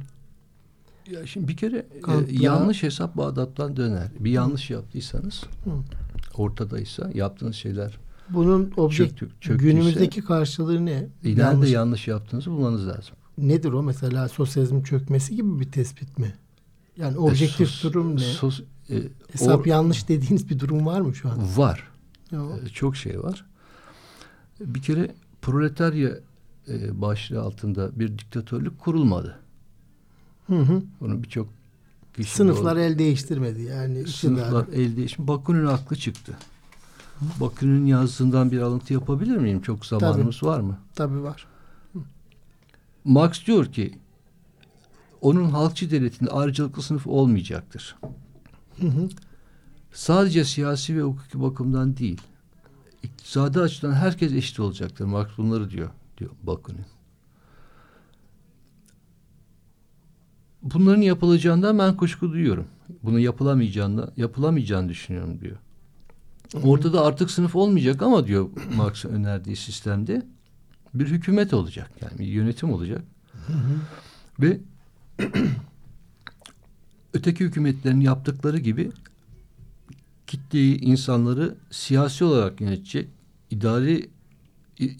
ya 1.12 1.28
şimdi 1.28 1.48
bir 1.48 1.58
kere 1.58 1.78
e, 1.78 2.12
yanlış 2.30 2.84
hesap 2.84 3.18
Bağdat'tan 3.18 3.78
döner. 3.78 4.08
Bir 4.20 4.32
yanlış 4.32 4.70
yaptıysanız 4.70 5.44
Hı. 5.64 5.72
ortadaysa 6.38 7.10
yaptığınız 7.14 7.56
şeyler 7.56 7.98
bunun 8.30 8.74
objektif 8.78 9.30
günümüzdeki 9.42 10.22
karşılığı 10.22 10.86
ne? 10.86 11.08
E, 11.26 11.36
nerede 11.38 11.70
yanlış 11.70 12.08
yaptığınızı 12.08 12.52
bulmanız 12.52 12.88
lazım. 12.88 13.16
Nedir 13.38 13.72
o 13.72 13.84
mesela 13.84 14.30
sosyalizmin 14.30 14.84
çökmesi 14.84 15.36
gibi 15.36 15.60
bir 15.60 15.72
tespit 15.72 16.18
mi? 16.20 16.34
Yani 16.98 17.18
objektif 17.18 17.62
e, 17.62 17.66
sos, 17.66 17.84
durum 17.84 18.16
ne? 18.16 18.20
Sos, 18.20 18.62
e, 18.90 18.96
Hesap 19.32 19.60
or, 19.60 19.66
yanlış 19.66 20.08
dediğiniz 20.08 20.50
bir 20.50 20.60
durum 20.60 20.86
var 20.86 21.02
mı 21.02 21.16
şu 21.16 21.30
an? 21.30 21.58
Var. 21.58 21.88
E, 22.32 22.70
çok 22.74 22.96
şey 22.96 23.24
var. 23.24 23.46
Bir 24.60 24.82
kere 24.82 25.16
proletarya 25.42 26.10
e, 26.68 27.02
başlığı 27.02 27.42
altında 27.42 28.00
bir 28.00 28.18
diktatörlük 28.18 28.80
kurulmadı. 28.80 29.40
Hı 30.48 30.60
hı. 30.60 30.84
Bunu 31.00 31.24
birçok 31.24 31.48
Sınıflar 32.26 32.78
el 32.78 33.00
değiştirmedi 33.00 33.62
yani. 33.62 34.08
Sınıflar 34.08 34.68
el 34.68 34.98
değiştirmedi. 34.98 35.28
Bakü'nün 35.28 35.66
aklı 35.66 35.96
çıktı. 35.96 36.38
Bakü'nün 37.40 37.86
yazdığından 37.86 38.52
bir 38.52 38.60
alıntı 38.60 38.94
yapabilir 38.94 39.38
miyim? 39.38 39.62
Çok 39.62 39.86
zamanımız 39.86 40.40
Tabii. 40.40 40.50
var 40.50 40.60
mı? 40.60 40.78
Tabii 40.96 41.24
var. 41.24 41.48
Marx 43.04 43.46
diyor 43.46 43.66
ki 43.66 43.98
onun 45.22 45.50
halkçı 45.50 45.92
devletinde 45.92 46.30
ayrıcalıklı 46.30 46.82
sınıf 46.82 47.08
olmayacaktır. 47.08 47.96
Hı 48.80 48.88
hı. 48.88 49.10
Sadece 49.94 50.46
siyasi 50.46 50.98
ve 50.98 51.02
hukuki 51.02 51.42
bakımdan 51.42 51.98
değil. 51.98 52.22
İktisadi 53.04 53.60
açıdan 53.60 53.94
herkes 53.94 54.34
eşit 54.34 54.60
olacaktır. 54.60 55.06
Marx 55.06 55.28
bunları 55.38 55.70
diyor. 55.70 55.90
diyor 56.18 56.32
Bakü'nün. 56.44 56.86
Bunların 60.62 61.02
yapılacağından 61.02 61.80
ben 61.80 61.98
kuşku 61.98 62.32
duyuyorum. 62.32 62.68
Bunu 63.04 63.20
yapılamayacağını, 63.20 64.12
yapılamayacağını 64.18 64.90
düşünüyorum 64.90 65.40
diyor. 65.40 65.58
Ortada 66.64 67.06
artık 67.06 67.32
sınıf 67.32 67.56
olmayacak 67.56 68.02
ama 68.02 68.28
diyor 68.28 68.50
Marx'ın 68.76 69.10
önerdiği 69.10 69.56
sistemde 69.56 70.26
bir 70.94 71.08
hükümet 71.08 71.54
olacak. 71.54 71.92
Yani 72.02 72.20
bir 72.20 72.26
yönetim 72.26 72.74
olacak. 72.74 73.02
Hı 73.48 73.54
hı. 73.54 73.80
Ve 74.40 74.60
öteki 77.14 77.44
hükümetlerin 77.46 78.02
yaptıkları 78.02 78.58
gibi 78.58 78.92
kitleyi, 80.28 80.80
insanları 80.80 81.56
siyasi 81.72 82.24
olarak 82.24 82.62
yönetecek, 82.62 83.08
idari 83.50 84.10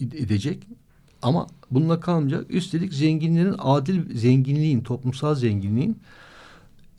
edecek 0.00 0.66
ama 1.22 1.46
bununla 1.70 2.00
kalmayacak. 2.00 2.50
Üstelik 2.50 2.94
zenginlerin 2.94 3.54
adil 3.58 4.18
zenginliğin, 4.18 4.80
toplumsal 4.80 5.34
zenginliğin 5.34 5.98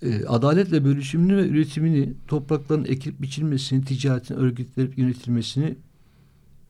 e, 0.02 0.26
adaletle 0.26 0.86
bölüşümünü 0.86 1.38
ve 1.38 1.48
üretimini, 1.48 2.14
toprakların 2.28 2.86
ekilip 2.86 3.22
biçilmesini, 3.22 3.86
ticaretin 3.86 4.36
örgütlenip 4.36 4.98
yönetilmesini 4.98 5.76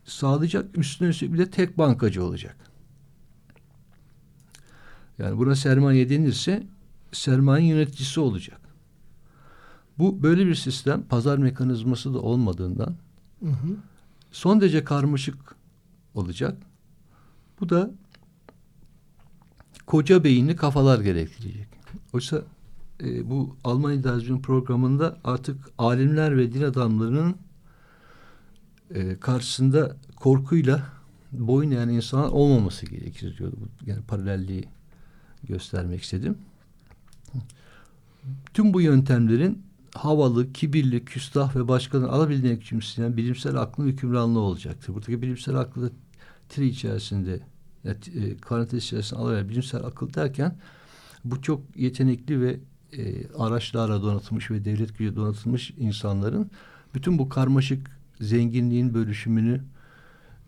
sağlayacak. 0.06 0.78
Üstüne 0.78 1.08
üstlük 1.08 1.34
bir 1.34 1.38
de 1.38 1.50
tek 1.50 1.78
bankacı 1.78 2.24
olacak. 2.24 2.56
Yani 5.18 5.38
buna 5.38 5.56
sermaye 5.56 6.10
denirse 6.10 6.64
sermaye 7.12 7.66
yöneticisi 7.66 8.20
olacak. 8.20 8.62
Bu 9.98 10.24
böyle 10.24 10.48
bir 10.48 10.56
sistem 10.56 11.04
pazar 11.04 11.38
mekanizması 11.38 12.14
da 12.14 12.20
olmadığından 12.20 12.96
hı 13.40 13.50
hı. 13.50 13.76
son 14.32 14.62
derece 14.62 14.84
karmaşık 14.84 15.56
olacak. 16.16 16.58
Bu 17.60 17.70
da 17.70 17.92
koca 19.86 20.24
beyinli 20.24 20.56
kafalar 20.56 21.00
gerektirecek. 21.00 21.68
Oysa 22.14 22.42
e, 23.04 23.30
bu 23.30 23.56
Alman 23.64 23.94
İdealizm 23.94 24.42
programında 24.42 25.18
artık 25.24 25.58
alimler 25.78 26.38
ve 26.38 26.54
din 26.54 26.62
adamlarının 26.62 27.36
e, 28.94 29.20
karşısında 29.20 29.96
korkuyla 30.16 30.84
boyun 31.32 31.72
eğen 31.72 31.90
insan 31.90 32.32
olmaması 32.32 32.86
gerekir 32.86 33.38
diyordu. 33.38 33.58
Yani 33.86 34.02
paralelliği 34.02 34.66
göstermek 35.44 36.04
istedim. 36.04 36.38
Tüm 38.54 38.74
bu 38.74 38.82
yöntemlerin 38.82 39.64
havalı, 39.94 40.54
kibirli, 40.54 41.06
küstah 41.06 41.56
ve 41.56 41.68
başkalarını 41.68 42.12
alabildiğine 42.12 42.60
küçümseyen 42.60 43.18
bilimsel 43.18 43.56
aklın 43.56 43.88
hükümranlığı 43.88 44.40
olacaktır. 44.40 44.94
Buradaki 44.94 45.22
bilimsel 45.22 45.56
aklı 45.56 45.82
da 45.82 45.94
tri 46.50 46.68
içerisinde 46.68 47.40
yani, 47.84 47.98
e, 48.16 48.36
parantez 48.38 48.84
içerisinde 48.84 49.20
alabilen 49.20 49.50
bilimsel 49.50 49.84
akıl 49.84 50.14
derken 50.14 50.56
bu 51.26 51.42
çok 51.42 51.62
yetenekli 51.76 52.42
ve 52.42 52.60
e, 52.94 53.28
araçlarla 53.28 54.02
donatılmış 54.02 54.52
ve 54.52 54.66
devlet 54.66 54.98
gücü 54.98 55.16
donatılmış 55.16 55.74
insanların 55.78 56.52
bütün 56.94 57.18
bu 57.18 57.30
karmaşık 57.30 57.95
zenginliğin 58.22 58.94
bölüşümünü 58.94 59.62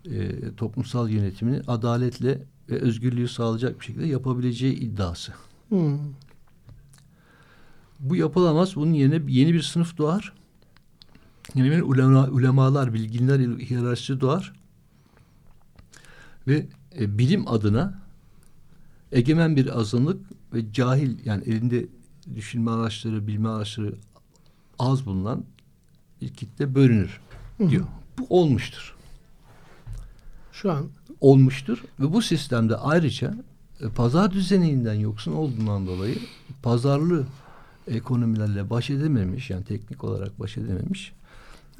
e, 0.05 0.55
toplumsal 0.55 1.09
yönetimini 1.09 1.61
adaletle 1.67 2.43
ve 2.69 2.75
özgürlüğü 2.79 3.27
sağlayacak 3.27 3.79
bir 3.79 3.85
şekilde 3.85 4.05
yapabileceği 4.05 4.75
iddiası. 4.75 5.33
Hmm. 5.69 5.99
Bu 7.99 8.15
yapılamaz. 8.15 8.75
Bunun 8.75 8.93
yerine 8.93 9.31
yeni 9.31 9.53
bir 9.53 9.61
sınıf 9.61 9.97
doğar. 9.97 10.33
Yeni 11.55 11.71
bir 11.71 11.81
ulema, 11.81 12.27
ulemalar, 12.27 12.93
bilginler 12.93 13.39
hiyerarşisi 13.39 14.21
doğar. 14.21 14.53
Ve 16.47 16.65
e, 16.99 17.17
bilim 17.17 17.47
adına 17.47 18.01
egemen 19.11 19.55
bir 19.55 19.79
azınlık 19.79 20.21
ve 20.53 20.71
cahil 20.73 21.25
yani 21.25 21.43
elinde 21.43 21.85
düşünme 22.35 22.71
araçları, 22.71 23.27
bilme 23.27 23.49
araçları 23.49 23.95
az 24.79 25.05
bulunan 25.05 25.45
bir 26.21 26.33
kitle 26.33 26.75
bölünür 26.75 27.19
diyor. 27.59 27.71
Hı 27.71 27.87
hı. 27.87 27.91
Bu 28.17 28.25
olmuştur. 28.29 28.95
Şu 30.51 30.71
an 30.71 30.89
olmuştur 31.21 31.83
ve 31.99 32.13
bu 32.13 32.21
sistemde 32.21 32.75
ayrıca 32.75 33.33
e, 33.81 33.89
pazar 33.89 34.31
düzeninden 34.31 34.93
yoksun 34.93 35.31
olduğundan 35.31 35.87
dolayı 35.87 36.17
pazarlı 36.63 37.27
ekonomilerle 37.87 38.69
baş 38.69 38.89
edememiş 38.89 39.49
yani 39.49 39.63
teknik 39.63 40.03
olarak 40.03 40.39
baş 40.39 40.57
edememiş 40.57 41.13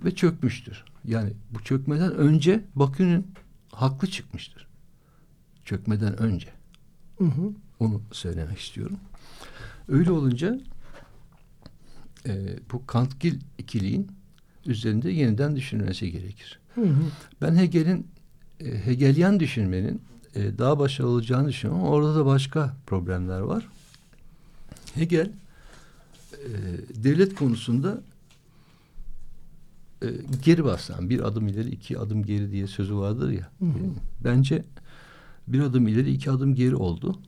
ve 0.06 0.16
çökmüştür. 0.16 0.84
Yani 1.06 1.34
bu 1.52 1.64
çökmeden 1.64 2.16
önce 2.16 2.64
Bakü'nün 2.76 3.28
haklı 3.72 4.08
çıkmıştır. 4.08 4.68
Çökmeden 5.66 6.22
önce. 6.22 6.48
Hı 7.18 7.24
hı. 7.24 7.52
Onu 7.80 8.02
söylemek 8.12 8.60
istiyorum. 8.60 8.98
Öyle 9.88 10.12
olunca 10.12 10.60
e, 12.26 12.60
bu 12.72 12.86
Kantgil 12.86 13.40
ikiliğin 13.58 14.12
üzerinde 14.68 15.12
yeniden 15.12 15.56
düşünülmesi 15.56 16.12
gerekir. 16.12 16.60
Hı 16.76 16.82
hı. 16.82 17.04
Ben 17.42 17.56
Hegel'in 17.56 18.08
e, 18.60 18.86
Hegelian 18.86 19.40
düşünmenin 19.40 20.02
e, 20.36 20.58
daha 20.58 20.80
başarılı 20.80 21.12
olacağını 21.12 21.48
düşünüyorum 21.48 21.86
ama 21.86 21.94
orada 21.94 22.16
da 22.16 22.26
başka 22.26 22.76
problemler 22.88 23.40
var. 23.40 23.68
Hegel 24.96 25.32
e, 26.34 26.50
devlet 27.04 27.36
konusunda 27.36 28.02
e, 30.04 30.08
geri 30.44 30.64
basan 30.64 31.10
bir 31.10 31.20
adım 31.28 31.48
ileri 31.48 31.70
iki 31.70 32.00
adım 32.00 32.24
geri 32.24 32.52
diye 32.52 32.68
sözü 32.68 32.96
vardır 32.96 33.32
ya. 33.32 33.50
Hı 33.60 33.66
hı. 33.66 33.92
bence 34.24 34.64
bir 35.48 35.60
adım 35.60 35.88
ileri 35.88 36.12
iki 36.12 36.32
adım 36.32 36.56
geri 36.56 36.76
oldu. 36.76 37.20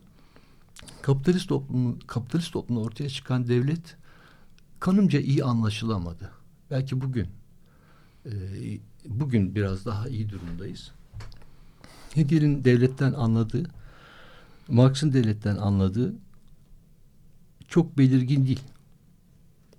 Kapitalist 1.02 1.50
toplumun 1.50 2.00
kapitalist 2.08 2.54
toplumda 2.54 2.82
ortaya 2.82 3.10
çıkan 3.10 3.48
devlet 3.48 3.96
kanımca 4.80 5.20
iyi 5.20 5.44
anlaşılamadı. 5.44 6.39
Belki 6.72 7.02
bugün 7.02 7.28
e, 8.26 8.32
bugün 9.06 9.56
biraz 9.56 9.86
daha 9.86 10.10
iyi 10.10 10.30
durumdayız. 10.30 10.92
Hegel'in 12.14 12.64
devletten 12.64 13.14
anladığı, 13.14 13.64
Marx'ın 14.68 15.14
devletten 15.14 15.56
anladığı 15.56 16.14
çok 17.68 17.98
belirgin 17.98 18.46
değil. 18.46 18.64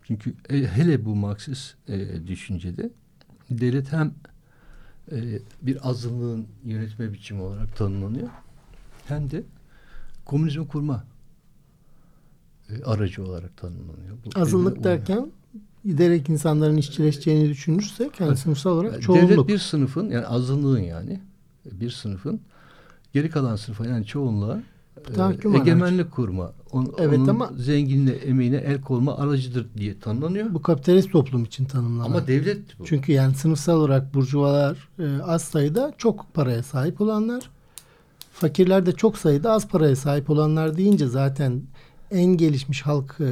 Çünkü 0.03 0.35
e, 0.49 0.67
hele 0.67 1.05
bu 1.05 1.17
Marksist 1.17 1.75
e, 1.89 2.27
düşüncede 2.27 2.91
devlet 3.51 3.93
hem 3.93 4.15
e, 5.13 5.39
bir 5.63 5.89
azınlığın 5.89 6.47
yönetme 6.65 7.13
biçimi 7.13 7.43
olarak 7.43 7.77
tanımlanıyor 7.77 8.29
hem 9.07 9.31
de 9.31 9.43
komünizmi 10.25 10.69
kurma 10.69 11.05
e, 12.69 12.83
aracı 12.83 13.25
olarak 13.25 13.57
tanımlanıyor. 13.57 14.17
Bu 14.25 14.41
Azınlık 14.41 14.85
derken 14.85 15.33
giderek 15.85 16.29
insanların 16.29 16.77
işçileşeceğini 16.77 17.49
düşünürse 17.49 18.11
kendi 18.19 18.37
sınıfsal 18.37 18.71
olarak 18.71 18.93
Yani 18.93 19.03
çoğunluk. 19.03 19.31
Devlet 19.31 19.49
bir 19.49 19.59
sınıfın 19.59 20.11
yani 20.11 20.27
azınlığın 20.27 20.81
yani 20.81 21.21
bir 21.73 21.91
sınıfın 21.91 22.41
geri 23.13 23.31
kalan 23.31 23.57
sınıfa 23.57 23.87
yani 23.87 24.07
çoğunluğa 24.07 24.63
e, 25.11 25.13
Tahakküm 25.13 25.55
egemenlik 25.55 26.01
aracı. 26.01 26.11
kurma, 26.11 26.53
on, 26.73 26.95
Evet 26.99 27.19
onun 27.19 27.29
ama- 27.29 27.51
zenginle 27.59 28.13
emeğine 28.13 28.57
el 28.57 28.81
kolma 28.81 29.17
aracıdır 29.19 29.67
diye 29.77 29.99
tanımlanıyor. 29.99 30.55
Bu 30.55 30.63
kapitalist 30.63 31.13
toplum 31.13 31.45
için 31.45 31.65
tanımlanan. 31.65 32.05
Ama 32.07 32.27
devlet 32.27 32.79
bu. 32.79 32.85
Çünkü 32.85 33.13
yani 33.13 33.35
sınıfsal 33.35 33.77
olarak 33.81 34.15
burjuvalar 34.15 34.89
e, 34.99 35.23
az 35.23 35.43
sayıda 35.43 35.95
çok 35.99 36.35
paraya 36.35 36.63
sahip 36.63 37.01
olanlar. 37.01 37.51
Fakirler 38.33 38.87
de 38.87 38.93
çok 38.93 39.19
sayıda 39.19 39.53
az 39.53 39.69
paraya 39.69 39.97
sahip 39.97 40.31
olanlar 40.31 40.77
deyince 40.77 41.07
zaten 41.07 41.63
en 42.11 42.37
gelişmiş 42.37 42.83
halk 42.83 43.17
e, 43.21 43.31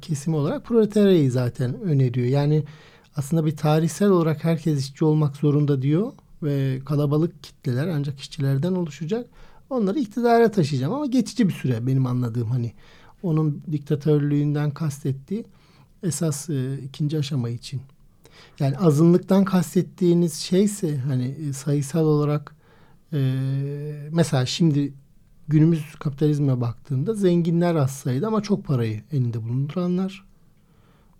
kesimi 0.00 0.36
olarak 0.36 0.64
proletaryayı 0.64 1.30
zaten 1.30 1.80
öneriyor. 1.80 2.26
Yani 2.26 2.64
aslında 3.16 3.46
bir 3.46 3.56
tarihsel 3.56 4.08
olarak 4.08 4.44
herkes 4.44 4.80
işçi 4.80 5.04
olmak 5.04 5.36
zorunda 5.36 5.82
diyor 5.82 6.12
ve 6.42 6.80
kalabalık 6.84 7.42
kitleler 7.42 7.88
ancak 7.88 8.20
işçilerden 8.20 8.72
oluşacak. 8.72 9.26
Onları 9.70 9.98
iktidara 9.98 10.50
taşıyacağım 10.50 10.94
ama 10.94 11.06
geçici 11.06 11.48
bir 11.48 11.52
süre 11.52 11.86
benim 11.86 12.06
anladığım 12.06 12.50
hani 12.50 12.72
onun 13.22 13.62
diktatörlüğünden 13.72 14.70
kastettiği 14.70 15.44
esas 16.02 16.50
e, 16.50 16.78
ikinci 16.78 17.18
aşama 17.18 17.48
için. 17.48 17.80
Yani 18.60 18.78
azınlıktan 18.78 19.44
kastettiğiniz 19.44 20.34
şeyse 20.34 20.98
hani 20.98 21.36
e, 21.48 21.52
sayısal 21.52 22.04
olarak 22.04 22.54
e, 23.12 23.18
mesela 24.12 24.46
şimdi 24.46 24.92
günümüz 25.48 25.94
kapitalizme 26.00 26.60
baktığında 26.60 27.14
zenginler 27.14 27.74
az 27.74 27.90
sayıda 27.90 28.26
ama 28.26 28.42
çok 28.42 28.64
parayı 28.64 29.02
elinde 29.12 29.42
bulunduranlar. 29.42 30.24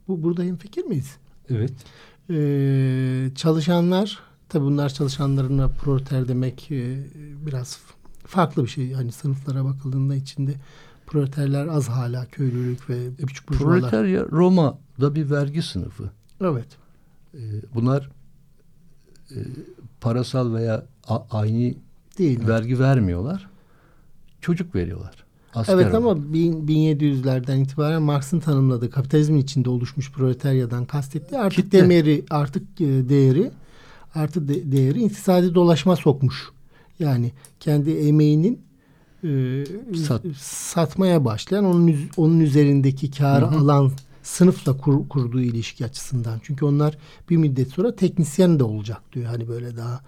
Bu 0.09 0.22
burada 0.22 0.43
hemfikir 0.43 0.85
miyiz? 0.85 1.16
Evet. 1.51 1.72
Ee, 2.31 3.31
çalışanlar 3.35 4.18
tabi 4.49 4.64
bunlar 4.64 4.89
çalışanlarına 4.89 5.68
proleter 5.68 6.29
demek 6.29 6.70
e, 6.70 7.05
biraz 7.47 7.79
farklı 8.27 8.64
bir 8.64 8.68
şey. 8.68 8.93
Hani 8.93 9.12
sınıflara 9.12 9.64
bakıldığında 9.64 10.14
içinde 10.14 10.55
proleterler 11.07 11.66
az 11.66 11.89
hala 11.89 12.27
köylülük 12.27 12.91
ve 12.91 13.09
küçük 13.27 13.49
burjuvalar. 13.49 13.81
Proletarya 13.81 14.27
Roma'da 14.31 15.14
bir 15.14 15.31
vergi 15.31 15.62
sınıfı. 15.62 16.11
Evet. 16.41 16.66
E, 17.35 17.41
bunlar 17.74 18.11
e, 19.31 19.37
parasal 20.01 20.55
veya 20.55 20.87
a- 21.09 21.27
aynı 21.31 21.74
Değil. 22.18 22.49
vergi 22.49 22.79
vermiyorlar. 22.79 23.49
Çocuk 24.47 24.74
veriyorlar. 24.74 25.14
Asker 25.55 25.74
evet 25.74 25.84
olarak. 25.94 25.94
ama 26.18 26.32
bin- 26.32 26.66
1700'lerden 26.68 27.59
itibaren 27.59 28.03
Marx'ın 28.03 28.40
tanımladığı 28.40 28.90
kapitalizmin 28.90 29.38
içinde 29.40 29.70
oluşmuş 29.70 30.12
proletaryadan 30.12 30.84
kastettiği 30.84 31.40
artık 31.40 31.64
Kitle. 31.64 31.78
demeri 31.82 32.24
artık 32.30 32.62
e, 32.80 33.09
değeri 33.09 33.51
artı 34.14 34.49
de- 34.49 34.72
değeri 34.72 35.05
iktisadi 35.05 35.55
dolaşma 35.55 35.97
sokmuş. 35.97 36.49
Yani 36.99 37.32
kendi 37.61 37.90
emeğinin 37.90 38.59
e, 39.24 39.64
Sat. 40.07 40.22
satmaya 40.38 41.24
başlayan 41.24 41.64
onun 41.64 41.94
onun 42.16 42.40
üzerindeki 42.40 43.11
karı 43.11 43.44
Hı 43.47 43.51
hı. 43.51 43.59
alan 43.59 43.92
sınıfla 44.22 44.76
kur- 44.76 45.09
kurduğu 45.09 45.40
ilişki 45.40 45.84
açısından. 45.84 46.40
Çünkü 46.42 46.64
onlar 46.64 46.99
bir 47.30 47.36
müddet 47.36 47.68
sonra 47.68 47.97
teknisyen 47.97 48.59
de 48.59 48.64
olacak 48.64 49.01
diyor. 49.12 49.26
Hani 49.26 49.49
böyle 49.49 49.76
daha 49.76 50.01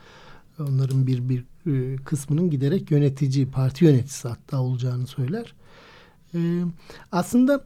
onların 0.68 1.06
bir 1.06 1.28
bir 1.28 1.44
e, 1.68 1.96
kısmının 1.96 2.50
giderek 2.50 2.90
yönetici, 2.90 3.50
parti 3.50 3.84
yöneticisi 3.84 4.28
hatta 4.28 4.60
olacağını 4.60 5.06
söyler. 5.06 5.54
E, 6.34 6.38
aslında 7.12 7.64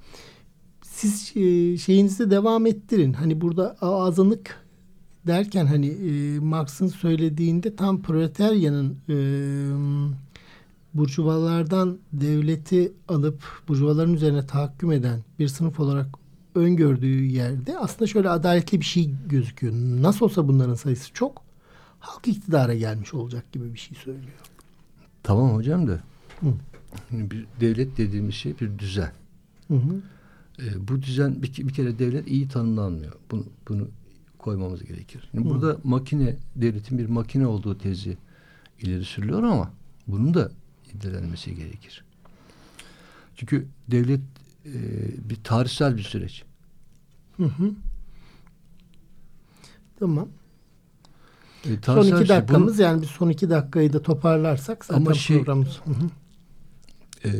siz 0.83 1.37
e, 1.37 1.77
şeyinizi 1.79 2.31
devam 2.31 2.67
ettirin. 2.67 3.13
Hani 3.13 3.41
burada 3.41 3.77
azınlık 3.81 4.63
derken 5.27 5.67
hani 5.67 5.87
e, 5.87 6.39
Marx'ın 6.39 6.89
söylediğinde 6.89 7.77
tam 7.77 8.03
proletaryanın 8.03 8.97
e, 9.09 9.17
burjuvalardan 10.95 11.99
devleti 12.13 12.93
alıp 13.09 13.43
burjuvaların 13.69 14.15
üzerine 14.15 14.47
tahakküm 14.47 14.93
eden 14.93 15.21
bir 15.39 15.49
sınıf 15.49 15.81
olarak 15.81 16.07
öngördüğü 16.55 17.25
yerde 17.25 17.79
aslında 17.79 18.07
şöyle 18.07 18.29
adaletli 18.29 18.81
bir 18.81 18.85
şey 18.85 19.11
gözüküyor. 19.27 19.73
Nasıl 19.75 20.25
olsa 20.25 20.49
bunların 20.49 20.75
sayısı 20.75 21.13
çok. 21.13 21.42
Halk 22.03 22.29
iktidara 22.29 22.75
gelmiş 22.75 23.15
olacak 23.15 23.53
gibi 23.53 23.75
bir 23.75 23.79
şey 23.79 23.99
söylüyor. 23.99 24.33
Tamam 25.23 25.55
hocam 25.55 25.89
da 25.89 26.01
Hı. 26.41 26.55
bir 27.11 27.47
devlet 27.61 27.97
dediğimiz 27.97 28.35
şey 28.35 28.61
bir 28.61 28.79
düzen. 28.79 29.13
Hı 29.69 29.75
hı. 29.75 30.03
E, 30.59 30.89
bu 30.89 31.03
düzen 31.03 31.43
bir, 31.43 31.57
bir 31.57 31.73
kere 31.73 31.99
devlet 31.99 32.29
iyi 32.29 32.49
tanımlanmıyor. 32.49 33.13
Bunu, 33.31 33.45
bunu 33.69 33.89
koymamız 34.39 34.85
gerekir. 34.85 35.29
Şimdi 35.31 35.49
Hı. 35.49 35.51
burada 35.51 35.79
makine, 35.85 36.37
devletin 36.57 36.99
bir 36.99 37.07
makine 37.07 37.47
olduğu 37.47 37.79
tezi 37.79 38.17
ileri 38.81 39.05
sürülüyor 39.05 39.43
ama 39.43 39.71
bunun 40.07 40.35
da 40.35 40.51
irdelenmesi 40.95 41.57
gerekir. 41.57 42.05
Çünkü 43.37 43.67
devlet 43.89 44.21
e, 44.67 44.73
bir 45.31 45.37
tarihsel 45.45 45.97
bir 45.97 46.03
süreç. 46.03 46.45
Hı 47.37 47.45
hı. 47.45 47.73
Tamam. 49.99 50.29
E, 51.65 51.69
Son 51.87 52.03
iki 52.03 52.17
şey. 52.17 52.29
dakikamız 52.29 52.79
Bunu, 52.79 52.83
yani 52.83 53.03
bir 53.03 53.07
son 53.07 53.29
iki 53.29 53.51
dakikayı 53.51 53.93
da 53.93 54.03
toparlarsak 54.03 54.85
zaten 54.85 55.01
Ama 55.01 55.15
şey- 55.15 55.37
programımız. 55.37 55.81
E, 57.25 57.31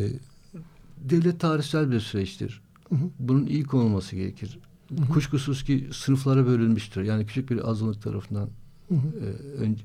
devlet 0.97 1.41
tarihsel 1.41 1.91
bir 1.91 2.01
süreçtir. 2.01 2.63
Hı 2.89 2.95
hı. 2.95 3.11
Bunun 3.19 3.47
iyi 3.47 3.65
konulması 3.65 4.17
gerekir. 4.17 4.59
Hı 4.89 5.03
hı. 5.03 5.09
Kuşkusuz 5.09 5.65
ki 5.65 5.89
sınıflara 5.93 6.47
bölünmüştür. 6.47 7.03
Yani 7.03 7.27
küçük 7.27 7.51
bir 7.51 7.71
azınlık 7.71 8.03
tarafından 8.03 8.49
Hı 8.89 8.95
hı. 8.95 9.09
e, 9.21 9.29
önce, 9.63 9.85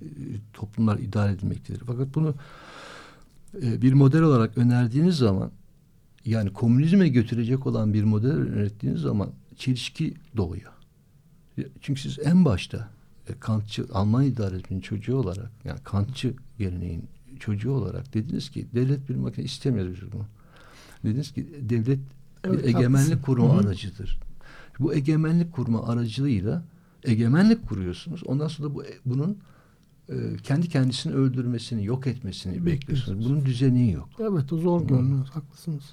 toplumlar 0.54 0.98
idare 1.00 1.32
edilmektedir. 1.32 1.82
Fakat 1.88 2.16
bunu 2.16 2.36
e, 3.62 3.82
bir 3.82 3.94
model 3.94 4.22
olarak 4.22 4.58
önerdiğiniz 4.58 5.18
zaman 5.18 5.52
yani 6.26 6.54
komünizme 6.54 7.10
götürecek 7.10 7.68
olan 7.68 7.94
bir 7.94 8.04
model 8.04 8.32
önerdiğiniz 8.32 9.02
zaman 9.02 9.30
çelişki 9.56 10.14
doğuyor. 10.38 10.72
Çünkü 11.82 12.02
siz 12.02 12.20
en 12.20 12.46
başta 12.46 12.90
Kantçı 13.40 13.86
Alman 13.94 14.24
idaresinin 14.24 14.82
çocuğu 14.82 15.18
olarak 15.18 15.52
yani 15.66 15.80
Kantçı 15.84 16.34
geleneğin 16.58 17.04
çocuğu 17.40 17.72
olarak 17.72 18.14
dediniz 18.14 18.50
ki 18.50 18.68
devlet 18.74 19.10
bir 19.10 19.16
makine 19.16 19.46
istemiyoruz 19.46 20.00
bunu. 20.14 20.26
Dediniz 21.04 21.32
ki 21.32 21.48
devlet 21.70 22.00
Evet, 22.44 22.64
bir 22.64 22.68
egemenlik 22.70 23.10
haklısın. 23.10 23.22
kurma 23.22 23.54
Hı 23.54 23.58
hı. 23.58 23.68
aracıdır. 23.68 24.20
Bu 24.80 24.94
egemenlik 24.94 25.54
kurma 25.54 25.88
aracılığıyla 25.88 26.64
egemenlik 27.04 27.68
kuruyorsunuz. 27.68 28.24
Ondan 28.26 28.48
sonra 28.48 28.76
bu 28.76 28.84
bunun 29.06 29.38
e, 30.10 30.16
kendi 30.44 30.70
kendisini 30.70 31.14
öldürmesini, 31.14 31.86
yok 31.86 32.08
etmesini 32.08 32.66
bekliyorsunuz. 32.66 33.26
Bunun 33.26 33.46
düzeni 33.46 33.92
yok. 33.92 34.10
Evet 34.20 34.54
o 34.54 34.58
zor 34.58 34.88
görünüyor. 34.88 35.28
Haklısınız. 35.28 35.84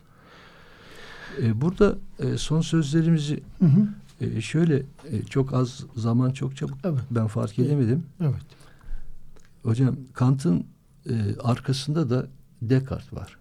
E, 1.43 1.61
burada 1.61 1.99
e, 2.19 2.37
son 2.37 2.61
sözlerimizi 2.61 3.43
Hı 3.59 3.67
hı. 3.67 3.89
E, 4.21 4.41
şöyle 4.41 4.77
e, 5.11 5.23
çok 5.31 5.55
az 5.55 5.85
zaman 5.97 6.31
çok 6.31 6.57
çabuk 6.57 6.79
Evet. 6.85 7.01
ben 7.11 7.27
fark 7.27 7.59
edemedim. 7.59 8.03
Evet. 8.21 8.43
Hocam 9.63 9.97
Kant'ın 10.13 10.67
e, 11.11 11.13
arkasında 11.43 12.11
da 12.11 12.27
Descartes 12.63 13.13
var. 13.13 13.37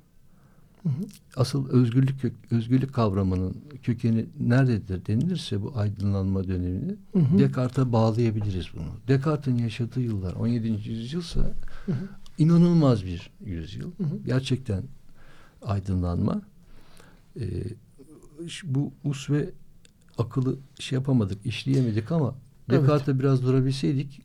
Hı 0.83 0.89
hı. 0.89 0.93
Asıl 1.35 1.69
özgürlük 1.69 2.15
özgürlük 2.51 2.93
kavramının 2.93 3.55
kökeni 3.83 4.25
nerededir 4.39 5.05
denilirse 5.05 5.61
bu 5.61 5.77
aydınlanma 5.77 6.47
dönemini. 6.47 6.95
Descartes'e 7.15 7.91
bağlayabiliriz 7.91 8.65
bunu. 8.75 8.89
Descartes'in 9.07 9.57
yaşadığı 9.57 10.01
yıllar 10.01 10.33
17. 10.33 10.67
yüzyılsa 10.89 11.39
Hı 11.85 11.91
hı. 11.91 12.07
inanılmaz 12.37 13.05
bir 13.05 13.29
yüzyıl. 13.45 13.91
Hı 13.97 14.03
hı. 14.03 14.17
Gerçekten 14.25 14.83
aydınlanma. 15.61 16.41
Şu- 18.47 18.75
bu 18.75 18.91
us 19.03 19.29
ve 19.29 19.49
akıllı 20.17 20.55
şey 20.79 20.95
yapamadık, 20.95 21.45
işleyemedik 21.45 22.11
ama 22.11 22.35
Evet. 22.69 22.81
Descartes'e 22.81 23.19
biraz 23.19 23.43
durabilseydik 23.43 24.21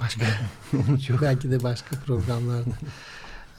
Başka 0.00 0.26
onu 0.88 1.00
çok 1.00 1.22
belki 1.22 1.50
de 1.50 1.62
başka 1.62 1.96
programlarda. 1.96 2.70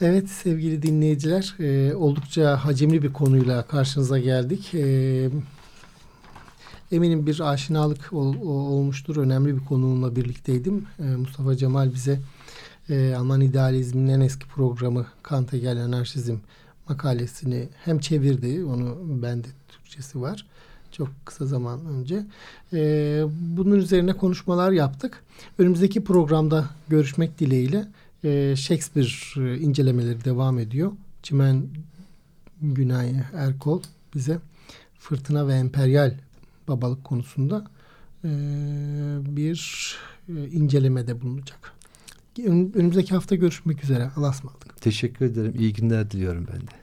Evet 0.02 0.30
sevgili 0.30 0.82
dinleyiciler 0.82 1.56
e, 1.60 1.96
oldukça 1.96 2.66
hacimli 2.66 3.04
bir 3.04 3.14
konuyla 3.14 3.68
karşınıza 3.68 4.20
geldik. 4.20 4.74
E, 4.74 5.30
eminim 6.92 7.28
bir 7.28 7.40
aşinalık 7.40 8.14
ol, 8.14 8.36
olmuştur. 8.42 9.18
Önemli 9.18 9.56
bir 9.56 9.66
konuğumla 9.66 10.16
birlikteydim. 10.16 10.86
E, 11.00 11.04
Mustafa 11.04 11.56
Cemal 11.58 11.94
bize 11.94 12.20
e, 12.90 13.16
Alman 13.16 13.42
idealizmin 13.42 14.08
en 14.08 14.20
eski 14.20 14.48
programı 14.48 15.06
Kant'a 15.24 15.58
gelen 15.58 15.86
anarşizm 15.86 16.38
makalesini 16.90 17.70
hem 17.86 18.00
çevirdi. 18.00 18.64
Onu 18.64 18.98
bende 19.22 19.48
Türkçesi 19.70 20.22
var. 20.22 20.46
Çok 20.98 21.10
kısa 21.26 21.46
zaman 21.46 21.86
önce. 21.86 22.26
E, 22.74 23.24
bunun 23.58 23.76
üzerine 23.76 24.14
konuşmalar 24.14 24.72
yaptık. 24.72 25.24
Önümüzdeki 25.58 26.04
programda 26.04 26.70
görüşmek 26.88 27.40
dileğiyle 27.40 27.88
e, 28.24 28.56
Shakespeare 28.56 29.52
e, 29.52 29.58
incelemeleri 29.58 30.26
devam 30.26 30.60
ediyor. 30.60 30.92
Çimen 31.24 31.68
Günay 32.62 33.14
Erkol 33.34 33.82
bize 34.16 34.40
Fırtına 35.00 35.48
ve 35.48 35.54
Emperyal 35.54 36.18
babalık 36.68 37.04
konusunda 37.04 37.66
e, 38.24 38.30
bir 39.26 39.96
e, 40.30 40.48
incelemede 40.48 41.22
bulunacak. 41.22 41.74
Önümüzdeki 42.48 43.14
hafta 43.14 43.36
görüşmek 43.36 43.84
üzere. 43.84 44.12
Allah'a 44.16 44.32
ısmarladık. 44.32 44.82
Teşekkür 44.82 45.26
ederim. 45.26 45.54
İyi 45.60 45.74
günler 45.74 46.12
diliyorum 46.12 46.48
ben 46.54 46.62
de. 46.62 46.83